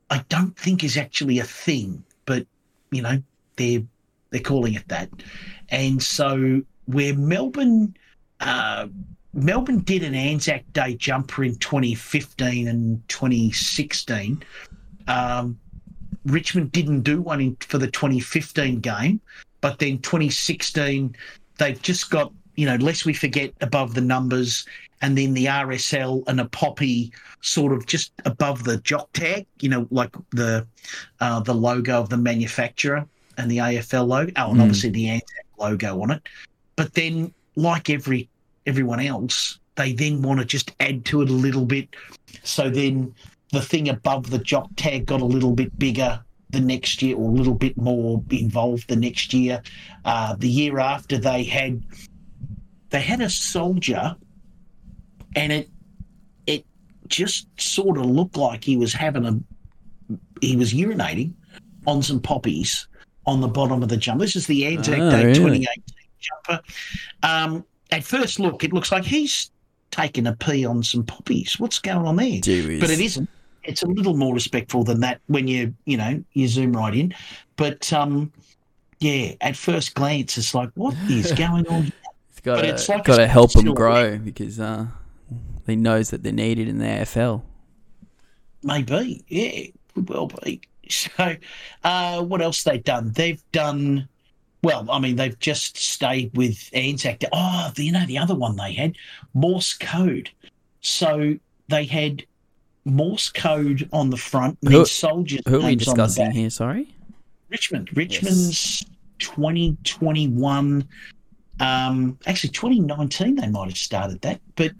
I 0.09 0.23
don't 0.29 0.57
think 0.57 0.83
is 0.83 0.97
actually 0.97 1.37
a 1.37 1.43
thing, 1.43 2.03
but 2.25 2.47
you 2.91 3.01
know 3.03 3.21
they're 3.57 3.83
they're 4.31 4.41
calling 4.41 4.73
it 4.73 4.87
that. 4.87 5.09
And 5.69 6.01
so 6.01 6.63
where 6.91 7.15
Melbourne 7.15 7.95
uh, 8.39 8.87
Melbourne 9.33 9.79
did 9.79 10.03
an 10.03 10.15
Anzac 10.15 10.63
Day 10.73 10.95
jumper 10.95 11.43
in 11.43 11.55
2015 11.55 12.67
and 12.67 13.07
2016. 13.07 14.43
Um, 15.07 15.57
Richmond 16.25 16.71
didn't 16.71 17.01
do 17.01 17.21
one 17.21 17.41
in, 17.41 17.55
for 17.61 17.77
the 17.77 17.87
2015 17.87 18.79
game, 18.79 19.21
but 19.61 19.79
then 19.79 19.99
2016 19.99 21.15
they've 21.57 21.81
just 21.81 22.09
got 22.09 22.31
you 22.55 22.65
know 22.65 22.75
lest 22.75 23.05
we 23.05 23.13
forget 23.13 23.53
above 23.61 23.93
the 23.93 24.01
numbers, 24.01 24.65
and 25.01 25.17
then 25.17 25.33
the 25.33 25.45
RSL 25.45 26.23
and 26.27 26.39
a 26.41 26.45
poppy 26.45 27.11
sort 27.41 27.73
of 27.73 27.85
just 27.87 28.11
above 28.25 28.63
the 28.63 28.77
jock 28.81 29.11
tag, 29.13 29.45
you 29.61 29.69
know, 29.69 29.87
like 29.89 30.11
the 30.31 30.65
uh, 31.19 31.39
the 31.39 31.53
logo 31.53 31.99
of 31.99 32.09
the 32.09 32.17
manufacturer 32.17 33.05
and 33.37 33.49
the 33.49 33.57
AFL 33.57 34.07
logo. 34.07 34.31
Oh, 34.35 34.51
and 34.51 34.59
Mm. 34.59 34.63
obviously 34.63 34.89
the 34.89 35.09
Anzac 35.09 35.45
logo 35.57 36.01
on 36.01 36.11
it. 36.11 36.21
But 36.75 36.93
then, 36.93 37.33
like 37.55 37.89
every 37.89 38.29
everyone 38.65 38.99
else, 38.99 39.59
they 39.75 39.93
then 39.93 40.21
want 40.21 40.39
to 40.39 40.45
just 40.45 40.71
add 40.79 41.05
to 41.05 41.21
it 41.21 41.29
a 41.29 41.33
little 41.33 41.65
bit. 41.65 41.89
So 42.43 42.69
then 42.69 43.13
the 43.51 43.61
thing 43.61 43.89
above 43.89 44.29
the 44.29 44.39
jock 44.39 44.69
tag 44.75 45.05
got 45.05 45.21
a 45.21 45.25
little 45.25 45.53
bit 45.53 45.77
bigger 45.77 46.23
the 46.51 46.59
next 46.59 47.01
year, 47.01 47.15
or 47.15 47.29
a 47.29 47.33
little 47.33 47.53
bit 47.53 47.77
more 47.77 48.21
involved 48.29 48.87
the 48.87 48.95
next 48.95 49.33
year. 49.33 49.61
Uh, 50.05 50.35
the 50.35 50.49
year 50.49 50.79
after, 50.79 51.17
they 51.17 51.43
had 51.43 51.83
they 52.89 53.01
had 53.01 53.21
a 53.21 53.29
soldier, 53.29 54.15
and 55.35 55.51
it 55.51 55.69
it 56.45 56.65
just 57.07 57.47
sort 57.59 57.97
of 57.97 58.05
looked 58.05 58.37
like 58.37 58.63
he 58.63 58.77
was 58.77 58.93
having 58.93 59.25
a 59.25 59.39
he 60.41 60.55
was 60.55 60.73
urinating 60.73 61.33
on 61.87 62.03
some 62.03 62.19
poppies 62.19 62.87
on 63.25 63.39
the 63.39 63.47
bottom 63.47 63.81
of 63.83 63.89
the 63.89 63.97
jumper. 63.97 64.25
This 64.25 64.35
is 64.35 64.47
the 64.47 64.65
Anzac 64.65 64.99
Oh, 64.99 65.11
Day 65.11 65.25
really? 65.25 65.33
2018 65.35 65.83
jumper. 66.21 66.63
Um, 67.23 67.65
at 67.91 68.03
first 68.03 68.39
look, 68.39 68.63
it 68.63 68.73
looks 68.73 68.91
like 68.91 69.03
he's 69.03 69.51
taking 69.91 70.27
a 70.27 70.33
pee 70.33 70.65
on 70.65 70.81
some 70.81 71.03
poppies. 71.03 71.59
What's 71.59 71.79
going 71.79 72.05
on 72.05 72.15
there? 72.15 72.39
Whiz. 72.45 72.79
But 72.79 72.89
it 72.89 72.99
isn't. 72.99 73.29
It's 73.63 73.83
a 73.83 73.87
little 73.87 74.15
more 74.15 74.33
respectful 74.33 74.83
than 74.83 75.01
that 75.01 75.21
when 75.27 75.47
you 75.47 75.75
you 75.85 75.97
know 75.97 76.23
you 76.33 76.47
zoom 76.47 76.73
right 76.73 76.95
in. 76.95 77.13
But 77.57 77.91
um, 77.93 78.31
yeah, 78.99 79.33
at 79.41 79.55
first 79.55 79.93
glance, 79.93 80.37
it's 80.37 80.55
like 80.55 80.69
what 80.75 80.95
is 81.09 81.31
going 81.37 81.67
on? 81.67 81.91
It's 82.29 82.39
got 82.41 82.55
but 82.55 82.61
to 82.63 82.69
it's 82.69 82.89
like 82.89 83.03
got 83.03 83.17
to 83.17 83.27
help 83.27 83.51
them 83.53 83.73
grow 83.73 84.17
because 84.17 84.59
uh, 84.59 84.87
he 85.67 85.75
knows 85.75 86.09
that 86.09 86.23
they're 86.23 86.31
needed 86.31 86.67
in 86.67 86.79
the 86.79 86.85
AFL. 86.85 87.43
Maybe, 88.63 89.23
yeah, 89.27 89.71
could 89.93 90.09
well 90.09 90.27
be. 90.27 90.61
So, 90.91 91.37
uh, 91.85 92.21
what 92.21 92.41
else 92.41 92.63
they 92.63 92.77
done? 92.77 93.13
They've 93.13 93.41
done. 93.53 94.09
Well, 94.63 94.85
I 94.91 94.99
mean, 94.99 95.15
they've 95.15 95.37
just 95.39 95.77
stayed 95.77 96.35
with 96.37 96.69
Anzac. 96.73 97.23
Oh, 97.31 97.71
you 97.77 97.91
know, 97.91 98.05
the 98.05 98.17
other 98.17 98.35
one 98.35 98.55
they 98.55 98.73
had 98.73 98.95
Morse 99.33 99.73
code. 99.73 100.29
So 100.81 101.35
they 101.67 101.85
had 101.85 102.23
Morse 102.85 103.29
code 103.29 103.89
on 103.91 104.09
the 104.09 104.17
front, 104.17 104.57
and 104.63 104.73
Who- 104.73 104.85
soldiers. 104.85 105.41
Who 105.47 105.55
are 105.55 105.59
we 105.59 105.65
names 105.65 105.87
on 105.87 105.97
the 105.97 106.05
discussing 106.05 106.31
here? 106.31 106.49
Sorry. 106.49 106.93
Richmond. 107.49 107.89
Richmond's 107.95 108.85
2021. 109.19 110.87
Um, 111.59 112.17
actually, 112.25 112.49
2019, 112.51 113.35
they 113.35 113.47
might 113.47 113.67
have 113.67 113.77
started 113.77 114.21
that. 114.21 114.41
But 114.55 114.71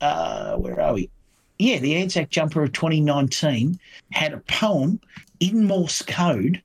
uh, 0.00 0.56
where 0.56 0.80
are 0.80 0.94
we? 0.94 1.10
Yeah, 1.58 1.78
the 1.78 1.96
Anzac 1.96 2.28
jumper 2.30 2.62
of 2.64 2.72
2019 2.72 3.78
had 4.10 4.32
a 4.32 4.38
poem 4.40 5.00
in 5.40 5.64
Morse 5.64 6.02
code 6.02 6.62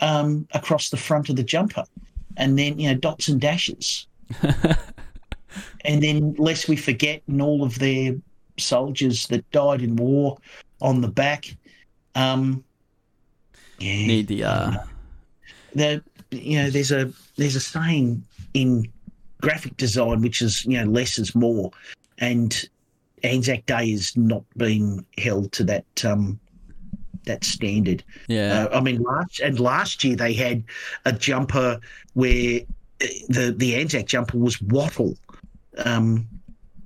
um, 0.00 0.46
across 0.52 0.90
the 0.90 0.96
front 0.96 1.28
of 1.28 1.36
the 1.36 1.42
jumper. 1.42 1.84
And 2.36 2.58
then, 2.58 2.78
you 2.78 2.88
know, 2.88 2.96
dots 2.96 3.28
and 3.28 3.40
dashes. 3.40 4.06
and 5.84 6.02
then, 6.02 6.34
lest 6.38 6.68
we 6.68 6.76
forget, 6.76 7.22
and 7.26 7.42
all 7.42 7.62
of 7.62 7.78
their 7.78 8.14
soldiers 8.56 9.26
that 9.28 9.48
died 9.50 9.82
in 9.82 9.96
war 9.96 10.38
on 10.80 11.00
the 11.00 11.08
back. 11.08 11.56
Um, 12.14 12.64
yeah, 13.78 14.06
Need 14.06 14.28
the 14.28 14.44
uh, 14.44 14.72
the 15.74 16.02
you 16.30 16.58
know 16.58 16.70
there's 16.70 16.92
a 16.92 17.12
there's 17.36 17.56
a 17.56 17.60
saying 17.60 18.22
in 18.54 18.90
graphic 19.40 19.76
design 19.76 20.20
which 20.20 20.42
is 20.42 20.64
you 20.66 20.78
know 20.78 20.90
less 20.90 21.18
is 21.18 21.34
more 21.34 21.70
and 22.18 22.68
Anzac 23.22 23.66
Day 23.66 23.90
is 23.90 24.16
not 24.16 24.44
being 24.56 25.04
held 25.18 25.52
to 25.52 25.64
that 25.64 26.04
um 26.04 26.38
that 27.24 27.44
standard 27.44 28.02
yeah. 28.28 28.66
uh, 28.70 28.78
I 28.78 28.80
mean 28.80 29.02
last 29.02 29.40
and 29.40 29.60
last 29.60 30.02
year 30.04 30.16
they 30.16 30.32
had 30.32 30.64
a 31.04 31.12
jumper 31.12 31.80
where 32.14 32.60
uh, 33.02 33.06
the 33.28 33.54
the 33.56 33.76
Anzac 33.76 34.06
jumper 34.06 34.38
was 34.38 34.60
wattle 34.62 35.16
um 35.84 36.28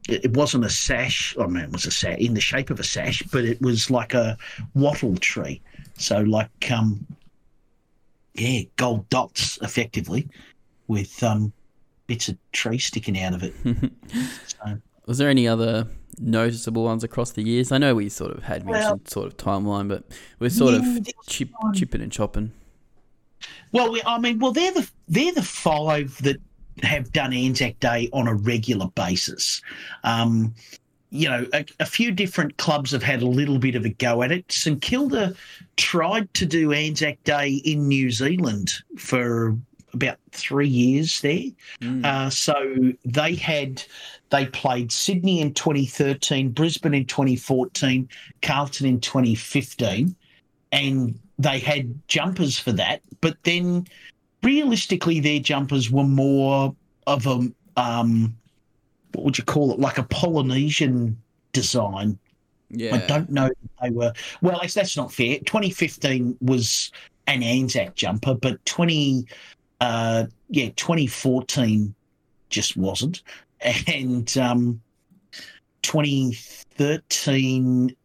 it 0.08 0.24
it 0.24 0.36
wasn't 0.36 0.64
a 0.64 0.70
sash. 0.70 1.36
I 1.40 1.46
mean, 1.46 1.64
it 1.64 1.72
was 1.72 1.86
a 1.86 1.90
sash 1.90 2.18
in 2.18 2.34
the 2.34 2.40
shape 2.40 2.70
of 2.70 2.80
a 2.80 2.84
sash, 2.84 3.22
but 3.32 3.44
it 3.44 3.60
was 3.60 3.90
like 3.90 4.14
a 4.14 4.36
wattle 4.74 5.16
tree. 5.16 5.60
So, 5.96 6.20
like, 6.20 6.70
um, 6.70 7.06
yeah, 8.34 8.62
gold 8.76 9.08
dots 9.08 9.58
effectively 9.62 10.28
with 10.88 11.22
um, 11.22 11.52
bits 12.06 12.28
of 12.28 12.36
tree 12.52 12.78
sticking 12.78 13.18
out 13.18 13.34
of 13.34 13.42
it. 13.42 13.54
So, 14.46 14.78
Was 15.06 15.18
there 15.18 15.28
any 15.28 15.48
other 15.48 15.86
noticeable 16.18 16.84
ones 16.84 17.04
across 17.04 17.32
the 17.32 17.42
years? 17.42 17.72
I 17.72 17.78
know 17.78 17.94
we 17.94 18.08
sort 18.08 18.32
of 18.36 18.42
had 18.44 18.64
Well- 18.64 18.80
mentioned 18.80 19.08
sort 19.08 19.26
of 19.26 19.36
timeline, 19.36 19.88
but 19.88 20.04
we're 20.38 20.50
sort 20.50 20.74
Yeah, 20.74 20.96
of 20.98 21.08
chip, 21.26 21.50
chipping 21.74 22.00
and 22.00 22.10
chopping. 22.12 22.52
well, 23.72 23.92
we, 23.92 24.02
I 24.06 24.18
mean, 24.18 24.38
well, 24.38 24.52
they're 24.52 24.72
the 24.72 24.88
they're 25.08 25.32
the 25.34 25.42
five 25.42 26.20
that 26.22 26.36
have 26.82 27.12
done 27.12 27.32
Anzac 27.32 27.78
Day 27.80 28.08
on 28.12 28.26
a 28.26 28.34
regular 28.34 28.88
basis. 28.94 29.62
Um, 30.02 30.54
you 31.10 31.28
know, 31.28 31.46
a, 31.52 31.64
a 31.78 31.86
few 31.86 32.10
different 32.10 32.56
clubs 32.56 32.90
have 32.90 33.02
had 33.02 33.22
a 33.22 33.26
little 33.28 33.58
bit 33.58 33.76
of 33.76 33.84
a 33.84 33.90
go 33.90 34.22
at 34.24 34.32
it. 34.32 34.50
St 34.50 34.82
Kilda 34.82 35.34
tried 35.76 36.32
to 36.34 36.44
do 36.46 36.72
Anzac 36.72 37.22
Day 37.22 37.62
in 37.64 37.86
New 37.86 38.10
Zealand 38.10 38.72
for 38.98 39.56
about 39.94 40.18
three 40.32 40.68
years 40.68 41.20
there. 41.20 41.44
Mm. 41.80 42.04
Uh, 42.04 42.30
so 42.30 42.54
they 43.04 43.34
had 43.34 43.82
they 44.30 44.46
played 44.46 44.90
Sydney 44.92 45.40
in 45.40 45.54
2013, 45.54 46.50
Brisbane 46.50 46.94
in 46.94 47.06
2014, 47.06 48.08
Carlton 48.42 48.86
in 48.86 49.00
2015, 49.00 50.14
and 50.72 51.18
they 51.38 51.58
had 51.58 51.94
jumpers 52.08 52.58
for 52.58 52.72
that. 52.72 53.00
But 53.20 53.36
then, 53.44 53.86
realistically, 54.42 55.20
their 55.20 55.40
jumpers 55.40 55.90
were 55.90 56.04
more 56.04 56.74
of 57.06 57.26
a 57.26 57.48
um, 57.76 58.36
what 59.12 59.24
would 59.24 59.38
you 59.38 59.44
call 59.44 59.72
it? 59.72 59.78
Like 59.78 59.98
a 59.98 60.02
Polynesian 60.04 61.20
design. 61.52 62.18
Yeah. 62.70 62.96
I 62.96 62.98
don't 63.06 63.30
know 63.30 63.46
if 63.46 63.70
they 63.82 63.90
were. 63.90 64.12
Well, 64.42 64.60
that's 64.60 64.96
not 64.96 65.12
fair. 65.12 65.38
2015 65.40 66.36
was 66.40 66.90
an 67.26 67.42
Anzac 67.42 67.94
jumper, 67.94 68.34
but 68.34 68.64
20, 68.66 69.26
uh, 69.80 70.26
yeah, 70.48 70.68
2014 70.76 71.94
just 72.50 72.76
wasn't, 72.76 73.22
and 73.86 74.36
um, 74.38 74.80
2013 75.82 77.96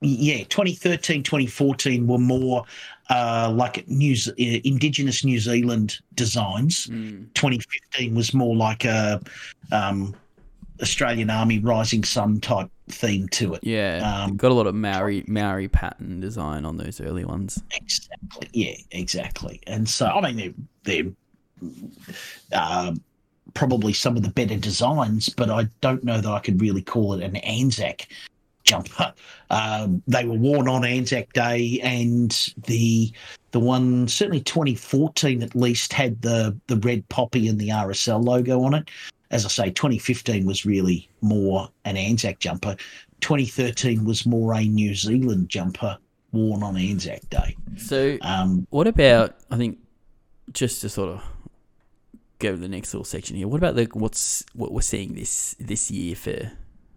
yeah 0.00 0.44
2013 0.44 1.24
2014 1.24 2.06
were 2.06 2.18
more 2.18 2.64
uh, 3.10 3.52
like 3.54 3.86
New 3.88 4.14
uh, 4.14 4.32
indigenous 4.64 5.24
New 5.24 5.40
Zealand 5.40 5.98
designs. 6.14 6.86
Mm. 6.86 7.32
2015 7.34 8.14
was 8.14 8.34
more 8.34 8.54
like 8.54 8.84
a 8.84 9.20
um, 9.72 10.14
Australian 10.80 11.30
Army 11.30 11.58
Rising 11.58 12.04
Sun 12.04 12.40
type 12.40 12.70
theme 12.88 13.28
to 13.30 13.54
it. 13.54 13.60
Yeah, 13.62 14.24
Um, 14.24 14.36
got 14.36 14.50
a 14.50 14.54
lot 14.54 14.66
of 14.66 14.74
Maori 14.74 15.24
Maori 15.26 15.68
pattern 15.68 16.20
design 16.20 16.64
on 16.64 16.76
those 16.76 17.00
early 17.00 17.24
ones. 17.24 17.62
Exactly. 17.72 18.48
Yeah, 18.52 18.76
exactly. 18.90 19.60
And 19.66 19.88
so, 19.88 20.06
I 20.06 20.32
mean, 20.32 20.68
they're, 20.84 21.02
they're 21.02 21.12
uh, 22.52 22.94
probably 23.54 23.92
some 23.92 24.16
of 24.16 24.22
the 24.22 24.30
better 24.30 24.56
designs, 24.56 25.28
but 25.28 25.50
I 25.50 25.64
don't 25.80 26.04
know 26.04 26.20
that 26.20 26.30
I 26.30 26.38
could 26.38 26.60
really 26.60 26.82
call 26.82 27.14
it 27.14 27.22
an 27.22 27.36
Anzac 27.36 28.08
jumper. 28.64 29.12
Um, 29.50 30.02
they 30.06 30.24
were 30.24 30.36
worn 30.36 30.68
on 30.68 30.84
Anzac 30.84 31.32
Day, 31.32 31.80
and 31.82 32.30
the 32.66 33.12
the 33.50 33.60
one 33.60 34.06
certainly 34.06 34.42
2014 34.42 35.42
at 35.42 35.54
least 35.54 35.92
had 35.92 36.20
the 36.22 36.56
the 36.66 36.76
red 36.76 37.08
poppy 37.08 37.48
and 37.48 37.58
the 37.58 37.70
RSL 37.70 38.22
logo 38.22 38.62
on 38.62 38.74
it. 38.74 38.90
As 39.30 39.44
I 39.44 39.48
say, 39.48 39.70
2015 39.70 40.46
was 40.46 40.64
really 40.64 41.08
more 41.20 41.68
an 41.84 41.96
Anzac 41.96 42.38
jumper. 42.38 42.76
2013 43.20 44.04
was 44.04 44.24
more 44.24 44.54
a 44.54 44.62
New 44.64 44.94
Zealand 44.94 45.48
jumper 45.48 45.98
worn 46.32 46.62
on 46.62 46.76
Anzac 46.76 47.28
Day. 47.30 47.56
So, 47.76 48.16
Um, 48.22 48.66
what 48.70 48.86
about? 48.86 49.36
I 49.50 49.56
think 49.56 49.78
just 50.52 50.80
to 50.80 50.88
sort 50.88 51.10
of 51.10 51.22
go 52.38 52.52
to 52.52 52.56
the 52.56 52.68
next 52.68 52.94
little 52.94 53.04
section 53.04 53.36
here. 53.36 53.48
What 53.48 53.58
about 53.58 53.74
the 53.76 53.88
what's 53.92 54.44
what 54.54 54.72
we're 54.72 54.80
seeing 54.80 55.14
this 55.14 55.54
this 55.58 55.90
year 55.90 56.14
for 56.14 56.52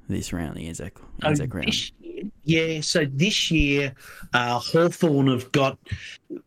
this 0.07 0.31
round, 0.31 0.55
the 0.57 0.67
Anzac 0.67 0.93
Anzac 1.23 1.49
So 1.51 1.55
round? 1.57 1.67
this 1.67 1.91
yeah, 2.43 2.81
so 2.81 3.05
this 3.05 3.51
year, 3.51 3.93
uh, 4.33 4.59
Hawthorn 4.59 5.27
have 5.27 5.51
got 5.51 5.77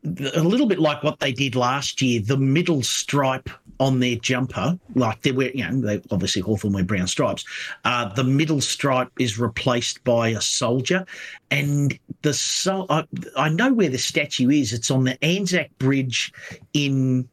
a 0.05 0.43
little 0.43 0.67
bit 0.67 0.79
like 0.79 1.03
what 1.03 1.21
they 1.21 1.33
did 1.33 1.57
last 1.57 2.01
year, 2.03 2.21
the 2.21 2.37
middle 2.37 2.83
stripe 2.83 3.51
on 3.81 4.01
their 4.01 4.17
jumper. 4.17 4.79
Like 4.95 5.23
they 5.23 5.33
wear, 5.33 5.51
you 5.53 5.69
know, 5.69 5.81
they 5.81 6.03
obviously 6.11 6.43
Hawthorn 6.43 6.73
wear 6.73 6.85
brown 6.85 7.07
stripes. 7.07 7.45
Uh, 7.85 8.13
the 8.15 8.25
middle 8.25 8.61
stripe 8.61 9.11
is 9.19 9.39
replaced 9.39 10.03
by 10.05 10.29
a 10.29 10.41
soldier. 10.41 11.05
And 11.51 11.99
the 12.23 12.35
so 12.35 12.87
I, 12.89 13.05
I 13.37 13.49
know 13.49 13.73
where 13.73 13.89
the 13.89 13.99
statue 13.99 14.51
is. 14.51 14.73
It's 14.73 14.91
on 14.91 15.05
the 15.05 15.23
Anzac 15.25 15.77
Bridge 15.79 16.33
in 16.73 17.29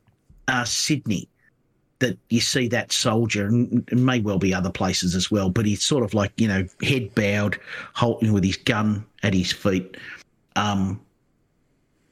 uh, 0.48 0.66
Sydney 0.66 1.30
that 2.02 2.18
you 2.30 2.42
see 2.42 2.68
that 2.68 2.92
soldier, 2.92 3.48
and 3.48 3.88
it 3.90 3.98
may 3.98 4.20
well 4.20 4.38
be 4.38 4.54
other 4.54 4.70
places 4.70 5.16
as 5.16 5.32
well, 5.32 5.50
but 5.50 5.66
he's 5.66 5.82
sort 5.82 6.04
of 6.04 6.14
like, 6.14 6.34
you 6.38 6.48
know, 6.48 6.68
head 6.84 7.16
bowed, 7.16 7.58
holding 7.94 8.34
with 8.34 8.44
his 8.44 8.58
gun 8.58 9.06
at 9.24 9.34
his 9.34 9.52
feet. 9.52 9.96
Um, 10.56 11.00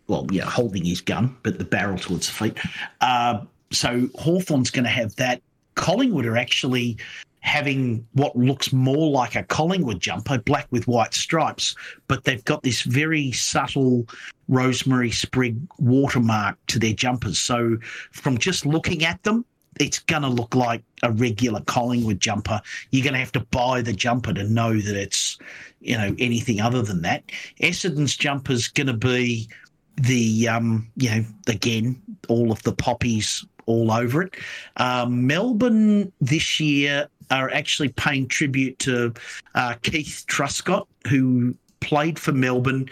well, 0.07 0.25
yeah, 0.31 0.45
holding 0.45 0.85
his 0.85 1.01
gun, 1.01 1.35
but 1.43 1.59
the 1.59 1.65
barrel 1.65 1.97
towards 1.97 2.27
the 2.27 2.33
feet. 2.33 2.57
Uh, 3.01 3.41
so 3.71 4.07
Hawthorn's 4.15 4.71
going 4.71 4.85
to 4.85 4.89
have 4.89 5.15
that. 5.17 5.41
Collingwood 5.75 6.25
are 6.25 6.37
actually 6.37 6.97
having 7.41 8.05
what 8.13 8.35
looks 8.35 8.73
more 8.73 9.09
like 9.09 9.35
a 9.35 9.43
Collingwood 9.43 9.99
jumper, 9.99 10.37
black 10.39 10.67
with 10.71 10.87
white 10.87 11.13
stripes, 11.13 11.75
but 12.07 12.23
they've 12.23 12.43
got 12.45 12.63
this 12.63 12.81
very 12.81 13.31
subtle 13.31 14.05
rosemary 14.47 15.11
sprig 15.11 15.57
watermark 15.77 16.57
to 16.67 16.79
their 16.79 16.93
jumpers. 16.93 17.39
So 17.39 17.77
from 18.11 18.37
just 18.37 18.65
looking 18.65 19.05
at 19.05 19.21
them, 19.23 19.45
it's 19.79 19.99
going 19.99 20.21
to 20.21 20.27
look 20.27 20.55
like 20.55 20.83
a 21.03 21.11
regular 21.11 21.61
Collingwood 21.61 22.19
jumper. 22.19 22.61
You're 22.91 23.03
going 23.03 23.13
to 23.13 23.19
have 23.19 23.31
to 23.31 23.39
buy 23.39 23.81
the 23.81 23.93
jumper 23.93 24.33
to 24.33 24.43
know 24.43 24.79
that 24.79 24.95
it's, 24.95 25.37
you 25.79 25.97
know, 25.97 26.13
anything 26.19 26.61
other 26.61 26.81
than 26.81 27.01
that. 27.03 27.23
Essendon's 27.61 28.15
jumper's 28.15 28.67
going 28.67 28.87
to 28.87 28.93
be 28.93 29.49
the, 29.95 30.47
um, 30.47 30.89
you 30.97 31.09
know, 31.09 31.25
again, 31.47 32.01
all 32.27 32.51
of 32.51 32.61
the 32.63 32.73
poppies 32.73 33.45
all 33.65 33.91
over 33.91 34.23
it. 34.23 34.35
Um, 34.77 35.25
Melbourne 35.25 36.11
this 36.19 36.59
year 36.59 37.07
are 37.31 37.49
actually 37.51 37.89
paying 37.89 38.27
tribute 38.27 38.79
to 38.79 39.13
uh, 39.55 39.75
Keith 39.81 40.25
Truscott, 40.27 40.87
who 41.07 41.55
played 41.79 42.19
for 42.19 42.31
Melbourne, 42.31 42.89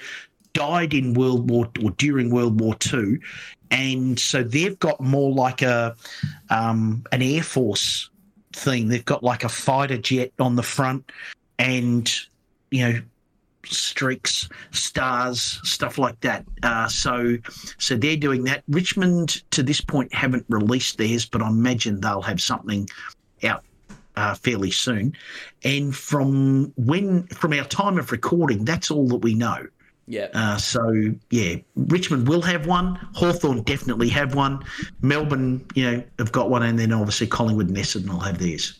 died 0.57 0.95
in 0.95 1.13
World 1.13 1.49
War 1.51 1.69
or 1.83 1.91
during 1.91 2.31
World 2.31 2.59
War 2.59 2.73
Two, 2.75 3.19
and 3.69 4.19
so 4.19 4.41
they've 4.41 4.79
got 4.79 4.99
more 4.99 5.31
like 5.31 5.61
a 5.61 5.95
um, 6.49 7.05
an 7.11 7.21
Air 7.21 7.43
Force 7.43 8.09
thing. 8.53 8.87
They've 8.87 9.05
got 9.05 9.23
like 9.23 9.43
a 9.43 9.49
fighter 9.49 9.97
jet 9.97 10.31
on 10.39 10.55
the 10.55 10.63
front, 10.63 11.11
and 11.59 12.11
you 12.71 12.87
know 12.87 13.01
streaks, 13.65 14.49
stars, 14.71 15.59
stuff 15.63 15.97
like 15.97 16.19
that. 16.21 16.45
Uh, 16.63 16.87
so, 16.87 17.37
so 17.77 17.95
they're 17.95 18.17
doing 18.17 18.43
that. 18.45 18.63
Richmond 18.69 19.43
to 19.51 19.61
this 19.61 19.81
point 19.81 20.13
haven't 20.13 20.45
released 20.49 20.97
theirs, 20.97 21.25
but 21.25 21.41
I 21.41 21.49
imagine 21.49 21.99
they'll 21.99 22.21
have 22.21 22.41
something 22.41 22.87
out 23.43 23.63
uh, 24.15 24.35
fairly 24.35 24.71
soon. 24.71 25.13
And 25.63 25.95
from 25.95 26.73
when, 26.77 27.27
from 27.27 27.53
our 27.53 27.65
time 27.65 27.97
of 27.97 28.11
recording, 28.11 28.65
that's 28.65 28.89
all 28.89 29.07
that 29.09 29.17
we 29.17 29.33
know. 29.33 29.67
Yeah. 30.07 30.29
Uh, 30.33 30.57
so 30.57 31.13
yeah, 31.29 31.57
Richmond 31.75 32.27
will 32.27 32.41
have 32.41 32.65
one. 32.65 32.95
Hawthorn 33.13 33.61
definitely 33.63 34.07
have 34.09 34.35
one. 34.35 34.63
Melbourne, 35.01 35.65
you 35.75 35.91
know, 35.91 36.03
have 36.17 36.31
got 36.31 36.49
one, 36.49 36.63
and 36.63 36.79
then 36.79 36.93
obviously 36.93 37.27
Collingwood 37.27 37.67
and 37.67 37.77
Essendon 37.77 38.09
will 38.09 38.19
have 38.19 38.39
theirs. 38.39 38.79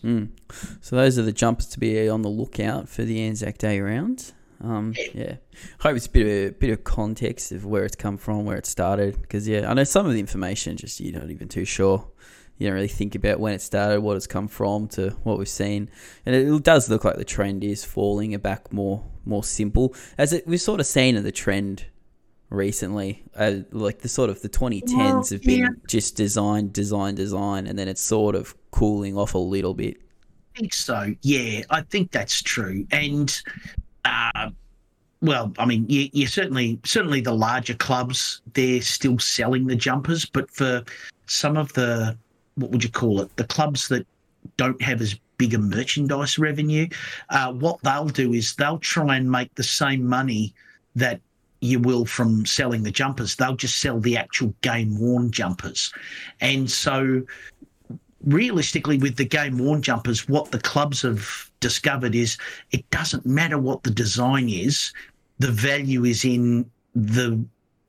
So 0.81 0.95
those 0.95 1.19
are 1.19 1.23
the 1.23 1.33
jumpers 1.33 1.67
to 1.67 1.79
be 1.79 2.07
on 2.07 2.21
the 2.21 2.29
lookout 2.29 2.87
for 2.87 3.03
the 3.03 3.21
Anzac 3.21 3.57
Day 3.57 3.81
round. 3.81 4.31
Um, 4.63 4.95
yeah, 5.13 5.35
hope 5.79 5.97
it's 5.97 6.07
a 6.07 6.09
bit 6.09 6.21
of 6.23 6.51
a 6.51 6.53
bit 6.57 6.69
of 6.71 6.83
context 6.83 7.51
of 7.51 7.65
where 7.65 7.83
it's 7.83 7.95
come 7.95 8.17
from, 8.17 8.45
where 8.45 8.57
it 8.57 8.65
started. 8.65 9.21
Because 9.21 9.47
yeah, 9.47 9.69
I 9.69 9.73
know 9.73 9.83
some 9.83 10.05
of 10.05 10.13
the 10.13 10.19
information 10.19 10.77
just 10.77 10.99
you're 10.99 11.19
not 11.19 11.29
even 11.29 11.47
too 11.47 11.65
sure. 11.65 12.07
You 12.57 12.67
don't 12.67 12.75
really 12.75 12.87
think 12.87 13.15
about 13.15 13.39
when 13.39 13.53
it 13.53 13.61
started, 13.61 14.01
what 14.01 14.17
it's 14.17 14.27
come 14.27 14.47
from, 14.47 14.87
to 14.89 15.11
what 15.23 15.37
we've 15.37 15.47
seen, 15.47 15.89
and 16.25 16.35
it 16.35 16.63
does 16.63 16.89
look 16.89 17.03
like 17.05 17.17
the 17.17 17.25
trend 17.25 17.63
is 17.63 17.85
falling 17.85 18.35
back 18.37 18.73
more 18.73 19.03
more 19.25 19.43
simple. 19.43 19.93
As 20.17 20.33
it, 20.33 20.47
we've 20.47 20.61
sort 20.61 20.79
of 20.79 20.85
seen 20.85 21.15
in 21.15 21.23
the 21.23 21.31
trend 21.31 21.85
recently, 22.49 23.23
uh, 23.35 23.57
like 23.71 23.99
the 23.99 24.09
sort 24.09 24.29
of 24.29 24.41
the 24.41 24.49
2010s 24.49 24.95
Well, 24.95 25.23
have 25.23 25.43
been 25.43 25.59
yeah. 25.59 25.69
just 25.87 26.15
design, 26.15 26.71
design, 26.71 27.15
design, 27.15 27.67
and 27.67 27.77
then 27.77 27.87
it's 27.87 28.01
sort 28.01 28.35
of 28.35 28.55
cooling 28.71 29.17
off 29.17 29.33
a 29.33 29.39
little 29.39 29.73
bit. 29.73 29.97
I 30.55 30.59
think 30.59 30.73
so. 30.73 31.13
Yeah, 31.21 31.61
I 31.69 31.81
think 31.81 32.11
that's 32.11 32.41
true. 32.41 32.87
And 32.91 33.39
uh, 34.05 34.49
well, 35.21 35.53
I 35.57 35.65
mean, 35.65 35.85
you, 35.89 36.09
you 36.13 36.27
certainly 36.27 36.79
certainly 36.83 37.21
the 37.21 37.33
larger 37.33 37.73
clubs 37.73 38.41
they're 38.53 38.81
still 38.81 39.19
selling 39.19 39.67
the 39.67 39.75
jumpers, 39.75 40.25
but 40.25 40.49
for 40.49 40.83
some 41.25 41.57
of 41.57 41.73
the 41.73 42.17
what 42.57 42.71
would 42.71 42.83
you 42.83 42.89
call 42.91 43.21
it, 43.21 43.35
the 43.37 43.43
clubs 43.45 43.87
that 43.87 44.05
don't 44.57 44.81
have 44.81 45.01
as 45.01 45.15
big 45.37 45.53
a 45.53 45.57
merchandise 45.57 46.37
revenue, 46.39 46.87
uh, 47.29 47.51
what 47.53 47.79
they'll 47.83 48.07
do 48.07 48.33
is 48.33 48.55
they'll 48.55 48.79
try 48.79 49.15
and 49.15 49.31
make 49.31 49.53
the 49.55 49.63
same 49.63 50.05
money 50.05 50.53
that 50.95 51.21
you 51.61 51.79
will 51.79 52.05
from 52.05 52.45
selling 52.45 52.83
the 52.83 52.91
jumpers. 52.91 53.35
They'll 53.35 53.55
just 53.55 53.79
sell 53.79 53.99
the 53.99 54.17
actual 54.17 54.53
game 54.61 54.99
worn 54.99 55.31
jumpers, 55.31 55.93
and 56.41 56.69
so 56.69 57.23
realistically 58.23 58.97
with 58.97 59.15
the 59.15 59.25
game 59.25 59.57
worn 59.57 59.81
jumpers 59.81 60.27
what 60.27 60.51
the 60.51 60.59
clubs 60.59 61.03
have 61.03 61.49
discovered 61.59 62.15
is 62.15 62.35
it 62.71 62.89
doesn't 62.89 63.25
matter 63.25 63.59
what 63.59 63.83
the 63.83 63.91
design 63.91 64.49
is 64.49 64.91
the 65.39 65.51
value 65.51 66.03
is 66.03 66.25
in 66.25 66.69
the 66.95 67.39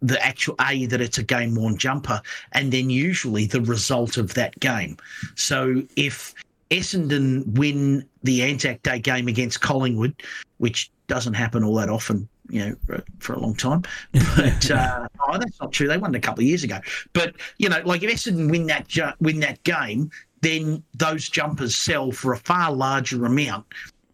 the 0.00 0.24
actual 0.24 0.54
a 0.60 0.86
that 0.86 1.00
it's 1.00 1.18
a 1.18 1.22
game 1.22 1.54
worn 1.54 1.76
jumper 1.76 2.20
and 2.52 2.72
then 2.72 2.88
usually 2.88 3.46
the 3.46 3.60
result 3.62 4.16
of 4.16 4.34
that 4.34 4.58
game 4.60 4.96
so 5.34 5.82
if 5.96 6.34
Essendon 6.70 7.46
win 7.58 8.06
the 8.22 8.42
Anzac 8.42 8.82
Day 8.82 8.98
game 8.98 9.28
against 9.28 9.60
Collingwood, 9.60 10.22
which 10.58 10.90
doesn't 11.06 11.34
happen 11.34 11.64
all 11.64 11.74
that 11.76 11.88
often, 11.88 12.28
you 12.50 12.60
know, 12.66 12.76
for, 12.86 13.04
for 13.18 13.32
a 13.34 13.38
long 13.38 13.54
time. 13.54 13.82
But 14.36 14.70
uh, 14.70 15.08
oh, 15.26 15.38
that's 15.38 15.58
not 15.60 15.72
true. 15.72 15.88
They 15.88 15.98
won 15.98 16.14
it 16.14 16.18
a 16.18 16.20
couple 16.20 16.42
of 16.42 16.46
years 16.46 16.64
ago. 16.64 16.78
But 17.12 17.34
you 17.58 17.68
know, 17.68 17.80
like 17.84 18.02
if 18.02 18.10
Essendon 18.10 18.50
win 18.50 18.66
that 18.66 18.88
ju- 18.88 19.12
win 19.20 19.40
that 19.40 19.62
game, 19.64 20.10
then 20.42 20.82
those 20.94 21.28
jumpers 21.28 21.74
sell 21.74 22.12
for 22.12 22.32
a 22.32 22.38
far 22.38 22.72
larger 22.72 23.24
amount 23.24 23.66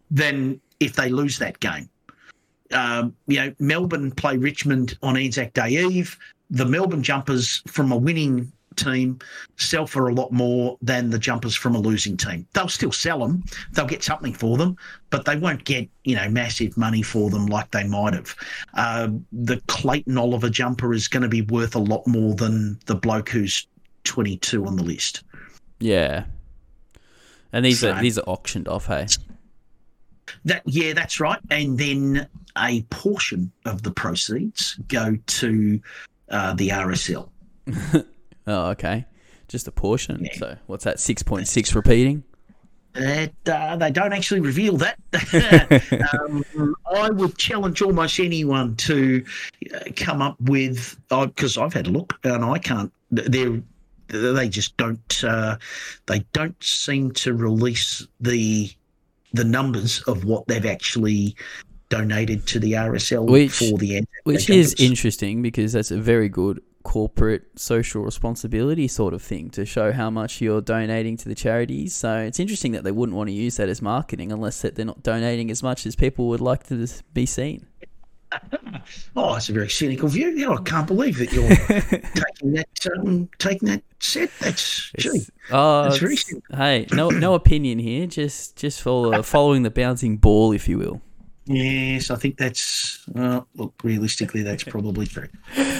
than 0.09 0.59
if 0.79 0.93
they 0.93 1.09
lose 1.09 1.37
that 1.39 1.59
game. 1.59 1.89
Um, 2.71 3.15
you 3.27 3.37
know, 3.37 3.53
Melbourne 3.59 4.11
play 4.11 4.37
Richmond 4.37 4.97
on 5.03 5.17
Anzac 5.17 5.53
Day 5.53 5.69
Eve. 5.85 6.17
The 6.49 6.65
Melbourne 6.65 7.03
jumpers 7.03 7.61
from 7.67 7.91
a 7.91 7.97
winning 7.97 8.51
team 8.75 9.17
sell 9.57 9.87
for 9.87 10.09
a 10.09 10.13
lot 10.13 10.31
more 10.33 10.77
than 10.81 11.09
the 11.09 11.17
jumpers 11.17 11.55
from 11.55 11.75
a 11.75 11.79
losing 11.79 12.17
team. 12.17 12.45
They'll 12.53 12.67
still 12.67 12.91
sell 12.91 13.19
them, 13.19 13.43
they'll 13.71 13.85
get 13.87 14.03
something 14.03 14.33
for 14.33 14.57
them, 14.57 14.75
but 15.11 15.23
they 15.25 15.37
won't 15.37 15.63
get 15.63 15.87
you 16.03 16.15
know 16.15 16.27
massive 16.29 16.75
money 16.77 17.01
for 17.01 17.29
them 17.29 17.45
like 17.45 17.71
they 17.71 17.85
might 17.85 18.13
have. 18.13 18.35
Uh, 18.73 19.09
the 19.31 19.61
Clayton 19.67 20.17
Oliver 20.17 20.49
jumper 20.49 20.93
is 20.93 21.07
going 21.07 21.23
to 21.23 21.29
be 21.29 21.41
worth 21.43 21.75
a 21.75 21.79
lot 21.79 22.05
more 22.05 22.35
than 22.35 22.77
the 22.85 22.95
bloke 22.95 23.29
who's 23.29 23.65
22 24.03 24.65
on 24.65 24.75
the 24.75 24.83
list. 24.83 25.23
Yeah. 25.79 26.25
And 27.53 27.63
these 27.63 27.79
So- 27.79 27.91
are 27.93 28.01
these 28.01 28.17
are 28.17 28.23
auctioned 28.27 28.67
off, 28.67 28.87
hey. 28.87 29.07
That 30.45 30.63
yeah, 30.65 30.93
that's 30.93 31.19
right. 31.19 31.39
And 31.49 31.77
then 31.77 32.27
a 32.57 32.81
portion 32.83 33.51
of 33.65 33.83
the 33.83 33.91
proceeds 33.91 34.79
go 34.87 35.17
to 35.25 35.81
uh, 36.29 36.53
the 36.53 36.69
RSL. 36.69 37.29
Oh, 38.47 38.69
okay. 38.69 39.05
Just 39.47 39.67
a 39.67 39.71
portion. 39.71 40.23
Yeah. 40.23 40.37
So 40.37 40.57
what's 40.67 40.83
that? 40.83 40.99
Six 40.99 41.23
point 41.23 41.47
six 41.47 41.73
repeating. 41.75 42.23
That 42.93 43.33
uh, 43.47 43.75
they 43.75 43.91
don't 43.91 44.13
actually 44.13 44.39
reveal 44.39 44.77
that. 44.77 44.97
um, 46.53 46.75
I 46.93 47.09
would 47.09 47.37
challenge 47.37 47.81
almost 47.81 48.19
anyone 48.19 48.75
to 48.77 49.25
uh, 49.73 49.79
come 49.95 50.21
up 50.21 50.39
with 50.39 50.97
because 51.09 51.57
I've 51.57 51.73
had 51.73 51.87
a 51.87 51.91
look 51.91 52.13
and 52.23 52.43
I 52.45 52.57
can't. 52.57 52.91
They're 53.11 53.61
they 54.07 54.49
just 54.49 54.77
don't. 54.77 55.23
Uh, 55.23 55.57
they 56.05 56.19
don't 56.33 56.61
seem 56.63 57.11
to 57.13 57.33
release 57.33 58.07
the 58.19 58.71
the 59.35 59.43
numbers 59.43 60.01
of 60.03 60.25
what 60.25 60.47
they've 60.47 60.65
actually 60.65 61.35
donated 61.89 62.47
to 62.47 62.59
the 62.59 62.73
RSL 62.73 63.27
Which- 63.27 63.51
for 63.51 63.77
the 63.77 63.97
end. 63.97 64.07
Which 64.23 64.49
is 64.49 64.73
interesting 64.79 65.41
because 65.41 65.73
that's 65.73 65.91
a 65.91 65.97
very 65.97 66.29
good 66.29 66.61
corporate 66.83 67.43
social 67.55 68.03
responsibility 68.03 68.87
sort 68.87 69.13
of 69.13 69.21
thing 69.21 69.49
to 69.49 69.65
show 69.65 69.91
how 69.91 70.09
much 70.11 70.39
you're 70.39 70.61
donating 70.61 71.17
to 71.17 71.27
the 71.27 71.33
charities. 71.33 71.95
So 71.95 72.19
it's 72.19 72.39
interesting 72.39 72.73
that 72.73 72.83
they 72.83 72.91
wouldn't 72.91 73.17
want 73.17 73.27
to 73.27 73.33
use 73.33 73.57
that 73.57 73.69
as 73.69 73.81
marketing 73.81 74.31
unless 74.31 74.61
that 74.61 74.75
they're 74.75 74.85
not 74.85 75.01
donating 75.01 75.49
as 75.49 75.63
much 75.63 75.87
as 75.87 75.95
people 75.95 76.27
would 76.27 76.41
like 76.41 76.67
to 76.67 76.87
be 77.13 77.25
seen. 77.25 77.65
Oh, 79.15 79.35
it's 79.35 79.49
a 79.49 79.53
very 79.53 79.69
cynical 79.69 80.09
view. 80.09 80.29
Yeah, 80.29 80.49
I 80.49 80.61
can't 80.63 80.87
believe 80.87 81.17
that 81.17 81.31
you're 81.31 81.47
taking 82.13 82.53
that 82.53 82.67
um, 82.97 83.29
taking 83.39 83.69
that 83.69 83.83
set. 83.99 84.29
That's 84.39 84.91
gee. 84.97 85.25
Oh, 85.51 85.83
that's 85.83 85.97
very 85.97 86.17
hey, 86.51 86.87
no 86.91 87.09
no 87.09 87.33
opinion 87.33 87.79
here. 87.79 88.07
Just 88.07 88.55
just 88.57 88.81
follow, 88.81 89.21
following 89.23 89.63
the 89.63 89.71
bouncing 89.71 90.17
ball, 90.17 90.51
if 90.51 90.67
you 90.67 90.77
will. 90.77 91.01
Yes, 91.45 92.09
I 92.09 92.15
think 92.15 92.37
that's 92.37 93.07
uh, 93.15 93.41
look. 93.55 93.73
Realistically, 93.83 94.43
that's 94.43 94.63
probably 94.75 95.05
true. 95.05 95.29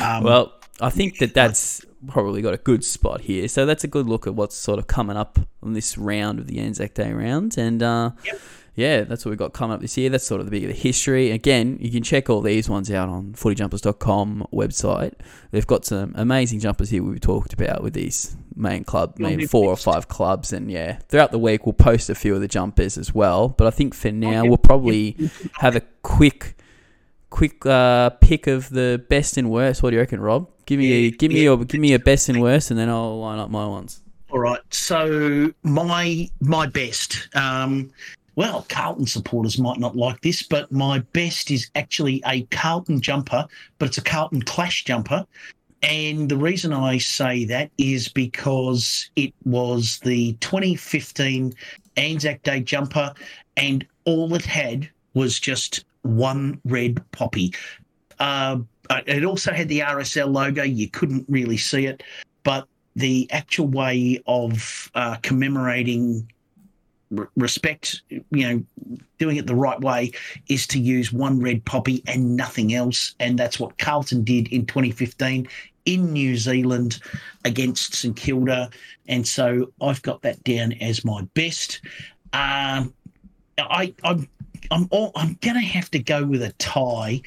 Um, 0.02 0.24
Well, 0.24 0.54
I 0.80 0.90
think 0.90 1.18
that 1.20 1.34
that's 1.34 1.84
probably 2.08 2.42
got 2.42 2.54
a 2.54 2.58
good 2.58 2.84
spot 2.84 3.22
here. 3.22 3.48
So 3.48 3.66
that's 3.66 3.84
a 3.84 3.88
good 3.88 4.08
look 4.08 4.28
at 4.28 4.36
what's 4.36 4.56
sort 4.56 4.80
of 4.80 4.88
coming 4.88 5.18
up 5.18 5.40
on 5.64 5.74
this 5.74 5.98
round 5.98 6.40
of 6.40 6.48
the 6.48 6.60
Anzac 6.60 6.94
Day 6.94 7.12
round. 7.12 7.58
And 7.58 7.82
uh, 7.82 8.12
Yep. 8.26 8.40
Yeah, 8.76 9.06
that's 9.06 9.24
what 9.24 9.30
we've 9.30 9.40
got 9.40 9.54
coming 9.54 9.74
up 9.74 9.82
this 9.82 9.98
year. 9.98 10.10
That's 10.10 10.26
sort 10.26 10.42
of 10.42 10.48
the 10.48 10.52
big 10.52 10.64
of 10.64 10.70
the 10.70 10.76
history. 10.76 11.32
Again, 11.32 11.78
you 11.80 11.90
can 11.90 12.04
check 12.04 12.30
all 12.30 12.42
these 12.42 12.70
ones 12.70 12.92
out 12.92 13.08
on 13.08 13.34
footyjumpers.com 13.34 14.48
website. 14.52 15.14
They've 15.52 15.66
got 15.66 15.86
some 15.86 16.14
amazing 16.16 16.60
jumpers 16.60 16.90
here 16.90 17.02
we've 17.02 17.22
talked 17.22 17.54
about 17.54 17.82
with 17.82 17.94
these 17.94 18.36
main 18.54 18.84
club, 18.84 19.18
main 19.18 19.48
four 19.48 19.70
or 19.70 19.78
five 19.78 20.10
clubs. 20.10 20.52
And 20.52 20.70
yeah, 20.70 21.00
throughout 21.08 21.32
the 21.32 21.40
week, 21.40 21.66
we'll 21.66 21.74
post 21.74 22.10
a 22.10 22.16
few 22.16 22.36
of 22.36 22.42
the 22.42 22.50
jumpers 22.50 22.98
as 22.98 23.16
well. 23.16 23.48
But 23.48 23.68
I 23.68 23.72
think 23.72 23.94
for 23.94 24.12
now, 24.12 24.44
we'll 24.44 24.58
probably 24.58 25.16
have 25.60 25.78
a 25.78 25.82
quick 26.04 26.58
quick 27.30 27.66
uh, 27.66 28.10
pick 28.22 28.48
of 28.48 28.70
the 28.70 29.04
best 29.10 29.38
and 29.38 29.50
worst. 29.50 29.84
What 29.84 29.92
do 29.92 29.96
you 29.96 30.02
reckon, 30.02 30.20
Rob? 30.20 30.50
Give 30.66 30.80
me 30.80 30.92
a, 30.92 31.12
give 31.12 31.32
me 31.32 31.38
yeah. 31.38 31.44
your 31.44 31.64
give 31.64 31.80
me 31.80 31.92
your 31.92 32.00
best 32.00 32.28
and 32.28 32.42
worst, 32.42 32.72
and 32.72 32.80
then 32.80 32.90
I'll 32.90 33.20
line 33.22 33.40
up 33.40 33.50
my 33.50 33.66
ones. 33.66 34.02
all 34.32 34.40
right. 34.40 34.60
So 34.70 35.54
my 35.64 36.30
my 36.42 36.68
best. 36.68 37.30
Um, 37.36 37.92
well, 38.36 38.66
Carlton 38.70 39.06
supporters 39.06 39.58
might 39.58 39.80
not 39.80 39.96
like 39.96 40.22
this, 40.22 40.44
but 40.44 40.72
my 40.72 41.00
best 41.14 41.52
is 41.52 41.70
actually 41.76 42.22
a 42.26 42.44
Carlton 42.44 43.02
jumper, 43.02 43.48
but 43.80 43.88
it's 43.88 43.98
a 43.98 44.04
Carlton 44.04 44.42
Clash 44.42 44.84
jumper. 44.84 45.26
And 45.82 46.30
the 46.30 46.38
reason 46.38 46.74
I 46.74 46.98
say 46.98 47.46
that 47.46 47.70
is 47.78 48.10
because 48.10 49.10
it 49.16 49.34
was 49.44 50.00
the 50.04 50.34
2015 50.42 51.54
Anzac 51.98 52.44
Day 52.44 52.60
jumper, 52.62 53.14
and 53.56 53.86
all 54.06 54.34
it 54.34 54.46
had 54.46 54.90
was 55.14 55.40
just 55.40 55.86
one 56.02 56.60
red 56.66 57.00
poppy. 57.12 57.54
Uh, 58.20 58.60
it 59.08 59.24
also 59.24 59.52
had 59.52 59.70
the 59.70 59.80
RSL 59.80 60.32
logo. 60.32 60.64
You 60.64 60.90
couldn't 60.90 61.26
really 61.30 61.58
see 61.58 61.86
it, 61.86 62.04
but 62.44 62.68
the 62.96 63.28
actual 63.32 63.68
way 63.68 64.22
of 64.26 64.90
uh, 64.96 65.18
commemorating 65.22 66.28
respect, 67.36 68.02
you 68.10 68.24
know, 68.32 68.64
doing 69.18 69.38
it 69.38 69.48
the 69.48 69.56
right 69.56 69.80
way 69.80 70.12
is 70.48 70.68
to 70.68 70.80
use 70.80 71.12
one 71.12 71.40
red 71.40 71.64
poppy 71.66 72.04
and 72.08 72.36
nothing 72.36 72.74
else. 72.74 73.16
And 73.20 73.38
that's 73.38 73.60
what 73.60 73.78
Carlton 73.78 74.24
did 74.24 74.48
in 74.50 74.66
2015 74.66 75.48
in 75.86 76.14
New 76.14 76.36
Zealand 76.36 77.00
against 77.44 77.96
St 77.96 78.16
Kilda. 78.16 78.70
And 79.08 79.28
so 79.28 79.72
I've 79.82 80.02
got 80.02 80.22
that 80.24 80.44
down 80.44 80.74
as 80.74 81.06
my 81.06 81.22
best. 81.34 81.82
Um, 82.34 82.94
I, 83.58 83.94
I'm, 84.04 84.28
I'm, 84.72 84.88
all, 84.92 85.12
I'm 85.16 85.36
to 85.36 85.52
have 85.54 85.92
to 85.92 86.00
go 86.00 86.26
with 86.26 86.42
a 86.42 86.52
tie. 86.54 87.22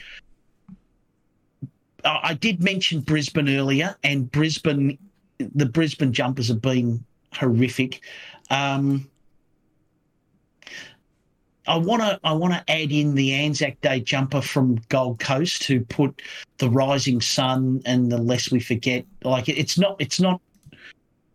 I 2.05 2.21
I 2.23 2.35
did 2.35 2.63
mention 2.63 3.01
Brisbane 3.01 3.49
earlier, 3.49 3.97
and 4.05 4.31
Brisbane, 4.31 4.99
the 5.39 5.67
Brisbane 5.67 6.13
jumpers 6.13 6.49
have 6.49 6.63
been 6.63 7.05
horrific. 7.33 8.03
Um, 8.51 9.09
I 11.69 11.77
want 11.77 12.03
to 12.03 12.19
I 12.25 12.33
want 12.33 12.55
to 12.55 12.73
add 12.73 12.91
in 12.91 13.15
the 13.15 13.33
Anzac 13.35 13.81
Day 13.83 14.01
jumper 14.01 14.41
from 14.41 14.81
Gold 14.89 15.21
Coast 15.21 15.65
who 15.65 15.81
put 15.81 16.23
the 16.59 16.71
rising 16.71 17.21
sun 17.21 17.83
and 17.85 18.11
the 18.11 18.19
less 18.19 18.51
we 18.51 18.61
forget. 18.61 19.05
Like 19.23 19.49
it- 19.49 19.59
it's 19.59 19.79
not 19.79 19.97
it's 20.01 20.19
not 20.19 20.41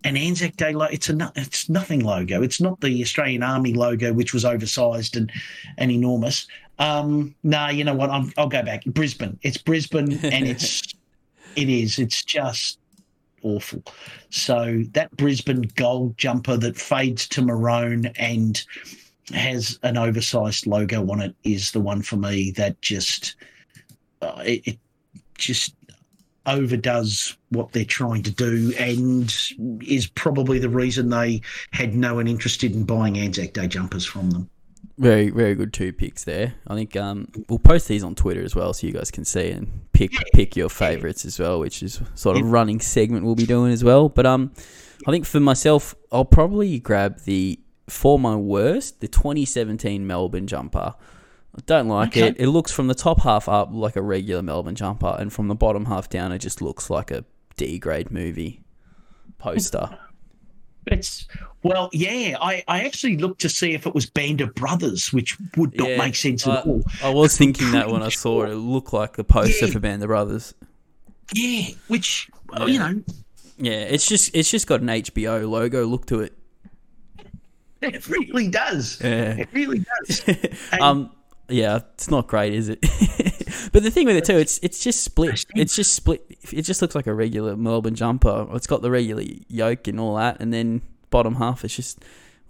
an 0.03 0.17
Anzac 0.17 0.57
Day 0.57 0.73
logo. 0.73 0.91
It's 0.91 1.09
a 1.09 1.31
it's 1.35 1.69
nothing 1.69 2.01
logo. 2.03 2.41
It's 2.41 2.59
not 2.59 2.81
the 2.81 3.01
Australian 3.01 3.43
Army 3.43 3.73
logo 3.73 4.11
which 4.11 4.33
was 4.33 4.43
oversized 4.43 5.15
and 5.15 5.31
and 5.77 5.91
enormous. 5.91 6.47
Um, 6.79 7.35
no, 7.43 7.69
you 7.69 7.83
know 7.83 7.93
what? 7.93 8.09
I'm, 8.09 8.33
I'll 8.35 8.49
go 8.49 8.63
back. 8.63 8.83
Brisbane. 8.85 9.37
It's 9.43 9.57
Brisbane, 9.57 10.13
and 10.25 10.47
it's 10.47 10.81
it 11.55 11.69
is. 11.69 11.99
It's 11.99 12.23
just 12.23 12.79
awful. 13.43 13.83
So 14.31 14.83
that 14.93 15.15
Brisbane 15.15 15.69
gold 15.75 16.17
jumper 16.17 16.57
that 16.57 16.75
fades 16.75 17.27
to 17.29 17.41
maroon 17.43 18.07
and 18.17 18.63
has 19.33 19.79
an 19.83 19.97
oversized 19.97 20.67
logo 20.67 21.09
on 21.11 21.21
it 21.21 21.35
is 21.43 21.71
the 21.71 21.79
one 21.79 22.01
for 22.01 22.17
me 22.17 22.51
that 22.51 22.79
just 22.81 23.35
uh, 24.21 24.41
it, 24.45 24.67
it 24.67 24.79
just 25.37 25.75
overdoes 26.45 27.37
what 27.49 27.71
they're 27.71 27.85
trying 27.85 28.21
to 28.23 28.31
do 28.31 28.73
and 28.77 29.33
is 29.81 30.07
probably 30.07 30.59
the 30.59 30.69
reason 30.69 31.09
they 31.09 31.41
had 31.71 31.95
no 31.95 32.15
one 32.15 32.27
interested 32.27 32.73
in 32.73 32.83
buying 32.83 33.17
Anzac 33.17 33.53
Day 33.53 33.67
jumpers 33.67 34.05
from 34.05 34.29
them. 34.31 34.49
Very 34.97 35.31
very 35.31 35.55
good 35.55 35.73
two 35.73 35.91
picks 35.91 36.23
there. 36.23 36.53
I 36.67 36.75
think 36.75 36.95
um, 36.95 37.27
we'll 37.49 37.57
post 37.57 37.87
these 37.87 38.03
on 38.03 38.13
Twitter 38.13 38.43
as 38.43 38.55
well, 38.55 38.73
so 38.73 38.85
you 38.85 38.93
guys 38.93 39.09
can 39.09 39.25
see 39.25 39.49
and 39.49 39.91
pick 39.91 40.11
pick 40.33 40.55
your 40.55 40.69
favorites 40.69 41.25
as 41.25 41.39
well, 41.39 41.59
which 41.59 41.81
is 41.81 41.99
sort 42.13 42.37
of 42.37 42.51
running 42.51 42.79
segment 42.79 43.25
we'll 43.25 43.33
be 43.33 43.47
doing 43.47 43.71
as 43.71 43.83
well. 43.83 44.07
But 44.07 44.27
um, 44.27 44.51
I 45.07 45.11
think 45.11 45.25
for 45.25 45.39
myself, 45.39 45.95
I'll 46.11 46.25
probably 46.25 46.77
grab 46.77 47.21
the 47.21 47.59
for 47.87 48.17
my 48.19 48.35
worst 48.35 49.01
the 49.01 49.07
2017 49.07 50.05
Melbourne 50.07 50.47
jumper. 50.47 50.95
I 51.55 51.59
don't 51.65 51.87
like 51.87 52.09
Okay. 52.17 52.29
it. 52.29 52.35
It 52.39 52.47
looks 52.47 52.71
from 52.71 52.87
the 52.87 52.95
top 52.95 53.21
half 53.21 53.47
up 53.47 53.69
like 53.71 53.95
a 53.95 54.01
regular 54.01 54.41
Melbourne 54.41 54.75
jumper, 54.75 55.15
and 55.19 55.31
from 55.31 55.47
the 55.49 55.55
bottom 55.55 55.85
half 55.85 56.09
down, 56.09 56.31
it 56.31 56.39
just 56.39 56.61
looks 56.61 56.89
like 56.89 57.11
a 57.11 57.25
D 57.57 57.77
grade 57.77 58.09
movie 58.11 58.61
poster. 59.37 59.97
It's 60.87 61.27
well, 61.61 61.89
yeah. 61.93 62.35
I, 62.41 62.63
I 62.67 62.81
actually 62.81 63.17
looked 63.17 63.39
to 63.41 63.49
see 63.49 63.73
if 63.73 63.85
it 63.87 63.93
was 63.95 64.05
Band 64.05 64.41
of 64.41 64.53
Brothers, 64.55 65.13
which 65.13 65.37
would 65.55 65.77
not 65.77 65.89
Yeah, 65.89 65.97
make 65.97 66.15
sense 66.15 66.45
I- 66.45 66.57
at 66.57 66.65
all. 66.65 66.83
I 67.01 67.09
was 67.09 67.37
thinking 67.37 67.71
that 67.71 67.89
when 67.89 68.01
I 68.03 68.09
saw 68.09 68.43
it. 68.43 68.49
It 68.51 68.55
looked 68.55 68.91
like 68.91 69.17
a 69.17 69.23
poster 69.23 69.67
Yeah. 69.67 69.71
for 69.71 69.79
Band 69.79 70.03
of 70.03 70.07
Brothers. 70.07 70.53
Yeah, 71.33 71.67
which 71.87 72.29
well, 72.49 72.67
you 72.67 72.79
know, 72.79 73.01
Yeah, 73.57 73.71
it's 73.73 74.07
just 74.07 74.31
it's 74.35 74.49
just 74.51 74.67
got 74.67 74.81
an 74.81 74.87
HBO 74.89 75.47
logo 75.49 75.85
look 75.85 76.05
to 76.07 76.19
it. 76.21 76.37
it 77.95 78.07
really 78.07 78.47
does. 78.49 78.99
Yeah. 79.01 79.35
It 79.37 79.49
really 79.53 79.79
does. 80.07 80.23
And- 80.71 80.81
um, 80.81 81.11
yeah, 81.49 81.79
it's 81.93 82.09
not 82.09 82.27
great, 82.27 82.53
is 82.53 82.69
it? 82.69 82.79
but 83.73 83.83
the 83.83 83.91
thing 83.91 84.07
with 84.07 84.15
it 84.15 84.23
too, 84.25 84.37
it's 84.37 84.59
it's 84.63 84.81
just 84.81 85.03
split. 85.03 85.45
It's 85.55 85.75
just 85.75 85.93
split. 85.93 86.25
It 86.51 86.61
just 86.61 86.81
looks 86.81 86.95
like 86.95 87.05
a 87.05 87.13
regular 87.13 87.57
Melbourne 87.57 87.95
jumper. 87.95 88.47
It's 88.53 88.65
got 88.65 88.81
the 88.81 88.89
regular 88.89 89.23
yoke 89.49 89.87
and 89.89 89.99
all 89.99 90.15
that, 90.15 90.39
and 90.39 90.53
then 90.53 90.81
bottom 91.09 91.35
half 91.35 91.65
is 91.65 91.75
just 91.75 91.99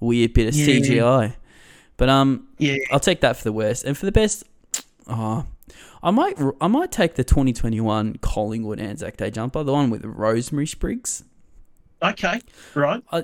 a 0.02 0.06
weird 0.06 0.34
bit 0.34 0.48
of 0.48 0.54
Yeah. 0.56 0.66
CGI. 0.68 1.36
But 1.98 2.10
um, 2.10 2.48
yeah, 2.60 2.78
I'll 2.92 3.00
take 3.00 3.22
that 3.22 3.36
for 3.36 3.44
the 3.44 3.52
worst, 3.52 3.84
and 3.84 3.98
for 3.98 4.06
the 4.06 4.12
best, 4.12 4.44
oh, 5.08 5.46
I 6.04 6.12
might 6.12 6.38
I 6.62 6.68
might 6.68 6.92
take 6.92 7.16
the 7.16 7.24
2021 7.24 8.18
Collingwood 8.22 8.80
Anzac 8.80 9.18
Day 9.18 9.32
jumper, 9.32 9.64
the 9.64 9.74
one 9.74 9.90
with 9.90 10.04
the 10.04 10.10
rosemary 10.10 10.68
sprigs. 10.68 11.24
Okay, 12.02 12.42
right. 12.76 13.04
I, 13.12 13.24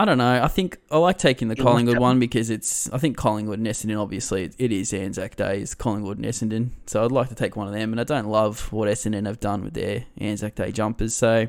I 0.00 0.06
don't 0.06 0.16
know. 0.16 0.42
I 0.42 0.48
think 0.48 0.78
I 0.90 0.96
like 0.96 1.18
taking 1.18 1.48
the 1.48 1.56
Collingwood 1.56 1.98
one 1.98 2.18
because 2.18 2.48
it's. 2.48 2.90
I 2.90 2.96
think 2.96 3.18
Collingwood 3.18 3.58
and 3.58 3.68
Essendon, 3.68 4.00
obviously, 4.00 4.44
it, 4.44 4.54
it 4.58 4.72
is 4.72 4.94
Anzac 4.94 5.36
Day. 5.36 5.60
It's 5.60 5.74
Collingwood 5.74 6.16
and 6.16 6.24
Essendon, 6.24 6.70
so 6.86 7.04
I'd 7.04 7.12
like 7.12 7.28
to 7.28 7.34
take 7.34 7.54
one 7.54 7.66
of 7.66 7.74
them. 7.74 7.92
And 7.92 8.00
I 8.00 8.04
don't 8.04 8.28
love 8.28 8.72
what 8.72 8.88
Essendon 8.88 9.26
have 9.26 9.40
done 9.40 9.62
with 9.62 9.74
their 9.74 10.04
Anzac 10.18 10.54
Day 10.54 10.72
jumpers, 10.72 11.14
so 11.14 11.48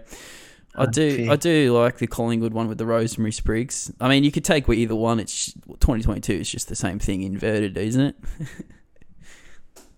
I 0.75 0.83
Oh, 0.83 0.85
do. 0.85 1.27
I 1.31 1.37
do 1.37 1.71
like 1.77 1.99
the 1.99 2.07
Collingwood 2.07 2.51
one 2.51 2.67
with 2.67 2.77
the 2.77 2.85
rosemary 2.85 3.31
sprigs. 3.31 3.89
I 4.01 4.09
mean, 4.09 4.25
you 4.25 4.31
could 4.33 4.43
take 4.43 4.67
either 4.67 4.95
one. 4.95 5.21
It's 5.21 5.53
2022. 5.53 6.33
It's 6.33 6.49
just 6.51 6.67
the 6.67 6.75
same 6.75 6.99
thing 6.99 7.21
inverted, 7.23 7.77
isn't 7.77 8.01
it? 8.01 8.15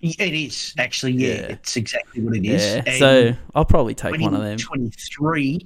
It 0.01 0.34
is 0.34 0.76
actually, 0.78 1.14
yeah, 1.14 1.28
Yeah. 1.34 1.41
it's 1.54 1.78
exactly 1.78 2.22
what 2.22 2.36
it 2.36 2.45
is. 2.45 2.62
Yeah. 2.62 2.84
And 2.86 2.99
So 2.99 3.34
I'll 3.56 3.64
probably 3.66 3.95
take 3.95 4.20
one 4.20 4.36
of 4.36 4.41
them. 4.41 4.58
2023, 4.58 5.60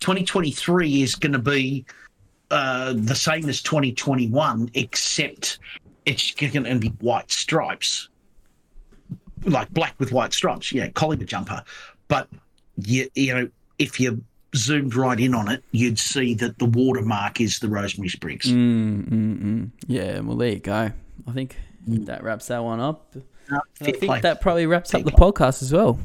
2023 0.00 1.02
is 1.02 1.14
going 1.14 1.32
to 1.32 1.38
be 1.38 1.86
uh, 2.50 2.94
the 2.96 3.14
same 3.14 3.48
as 3.48 3.62
2021, 3.62 4.70
except 4.74 5.58
it's 6.06 6.32
going 6.32 6.64
to 6.64 6.78
be 6.78 6.88
white 7.00 7.30
stripes, 7.30 8.08
like 9.44 9.70
black 9.70 9.94
with 9.98 10.12
white 10.12 10.32
stripes. 10.32 10.72
Yeah, 10.72 10.88
Collingwood 10.88 11.28
jumper. 11.28 11.62
But 12.08 12.28
you, 12.76 13.08
you 13.14 13.34
know, 13.34 13.48
if 13.78 13.98
you 13.98 14.22
zoomed 14.54 14.94
right 14.94 15.18
in 15.18 15.34
on 15.34 15.50
it, 15.50 15.62
you'd 15.72 15.98
see 15.98 16.34
that 16.34 16.58
the 16.58 16.66
watermark 16.66 17.40
is 17.40 17.58
the 17.58 17.68
rosemary 17.68 18.08
sprigs. 18.08 18.46
Mm, 18.46 19.08
mm, 19.08 19.42
mm. 19.42 19.70
Yeah. 19.86 20.20
Well, 20.20 20.36
there 20.36 20.50
you 20.50 20.60
go. 20.60 20.92
I 21.26 21.32
think 21.32 21.56
that 21.86 22.22
wraps 22.22 22.46
that 22.48 22.62
one 22.62 22.80
up. 22.80 23.14
Uh, 23.50 23.58
I 23.80 23.84
think 23.84 24.00
play. 24.00 24.20
that 24.20 24.40
probably 24.40 24.66
wraps 24.66 24.90
Fair 24.92 25.00
up 25.00 25.04
the 25.06 25.12
play. 25.12 25.30
podcast 25.30 25.62
as 25.62 25.72
well. 25.72 25.98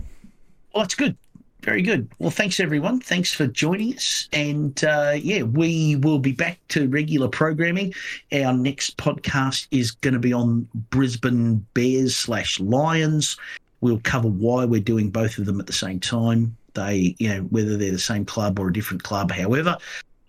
Well, 0.74 0.84
that's 0.84 0.96
good. 0.96 1.18
Very 1.62 1.82
good. 1.82 2.10
Well, 2.20 2.32
thanks 2.32 2.60
everyone. 2.60 3.01
Thanks 3.01 3.34
for 3.34 3.45
joining 3.45 3.95
us. 3.95 4.30
And 4.32 4.82
uh, 4.84 5.16
yeah, 5.18 5.43
we 5.43 5.97
will 5.97 6.20
be 6.20 6.32
back 6.32 6.60
to 6.70 6.88
regular 6.88 7.28
programming. 7.28 7.93
Our 8.32 8.53
next 8.53 8.97
podcast 8.97 9.68
is 9.72 9.91
going 9.91 10.14
to 10.14 10.20
be 10.20 10.32
on 10.32 10.68
Brisbane 10.89 11.66
Bears 11.74 12.16
slash 12.16 12.60
Lions. 12.60 13.38
We'll 13.82 13.99
cover 13.99 14.30
why 14.30 14.66
we're 14.66 14.82
doing 14.82 15.10
both 15.10 15.38
of 15.38 15.45
them 15.45 15.60
at 15.60 15.68
the 15.68 15.74
same 15.74 15.99
time. 15.99 16.55
They, 16.76 17.16
you 17.20 17.30
know, 17.30 17.41
whether 17.43 17.76
they're 17.76 17.91
the 17.91 17.99
same 17.99 18.26
club 18.26 18.57
or 18.57 18.70
a 18.70 18.74
different 18.74 19.03
club. 19.03 19.32
However, 19.32 19.78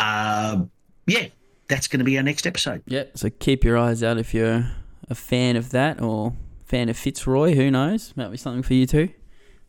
uh, 0.01 0.63
yeah, 1.07 1.27
that's 1.69 1.87
going 1.87 2.01
to 2.01 2.05
be 2.05 2.17
our 2.17 2.25
next 2.25 2.47
episode. 2.47 2.83
Yep. 2.87 3.19
So 3.19 3.31
keep 3.31 3.63
your 3.63 3.79
eyes 3.79 4.03
out 4.03 4.19
if 4.19 4.35
you're 4.35 4.69
a 5.09 5.15
fan 5.15 5.57
of 5.57 5.71
that 5.71 6.01
or 6.01 6.35
fan 6.65 6.89
of 6.89 6.97
Fitzroy. 6.97 7.55
Who 7.55 7.71
knows? 7.71 8.13
Might 8.17 8.31
be 8.31 8.37
something 8.37 8.63
for 8.63 8.75
you 8.75 8.87
too. 8.87 9.11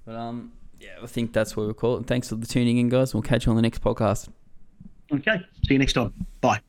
But 0.06 0.16
um, 0.16 0.54
yeah, 0.82 0.98
I 1.02 1.08
think 1.08 1.32
that's 1.32 1.56
what 1.56 1.66
we'll 1.66 1.74
call 1.74 1.96
it. 1.96 1.98
And 1.98 2.08
thanks 2.08 2.30
for 2.30 2.36
the 2.36 2.48
tuning 2.48 2.78
in, 2.78 2.90
guys. 2.90 3.14
We'll 3.14 3.24
catch 3.24 3.46
you 3.46 3.52
on 3.52 3.56
the 3.56 3.62
next 3.62 3.84
podcast. 3.84 4.30
Okay. 5.14 5.38
See 5.68 5.74
you 5.74 5.80
next 5.80 5.94
time. 5.94 6.14
Bye. 6.42 6.62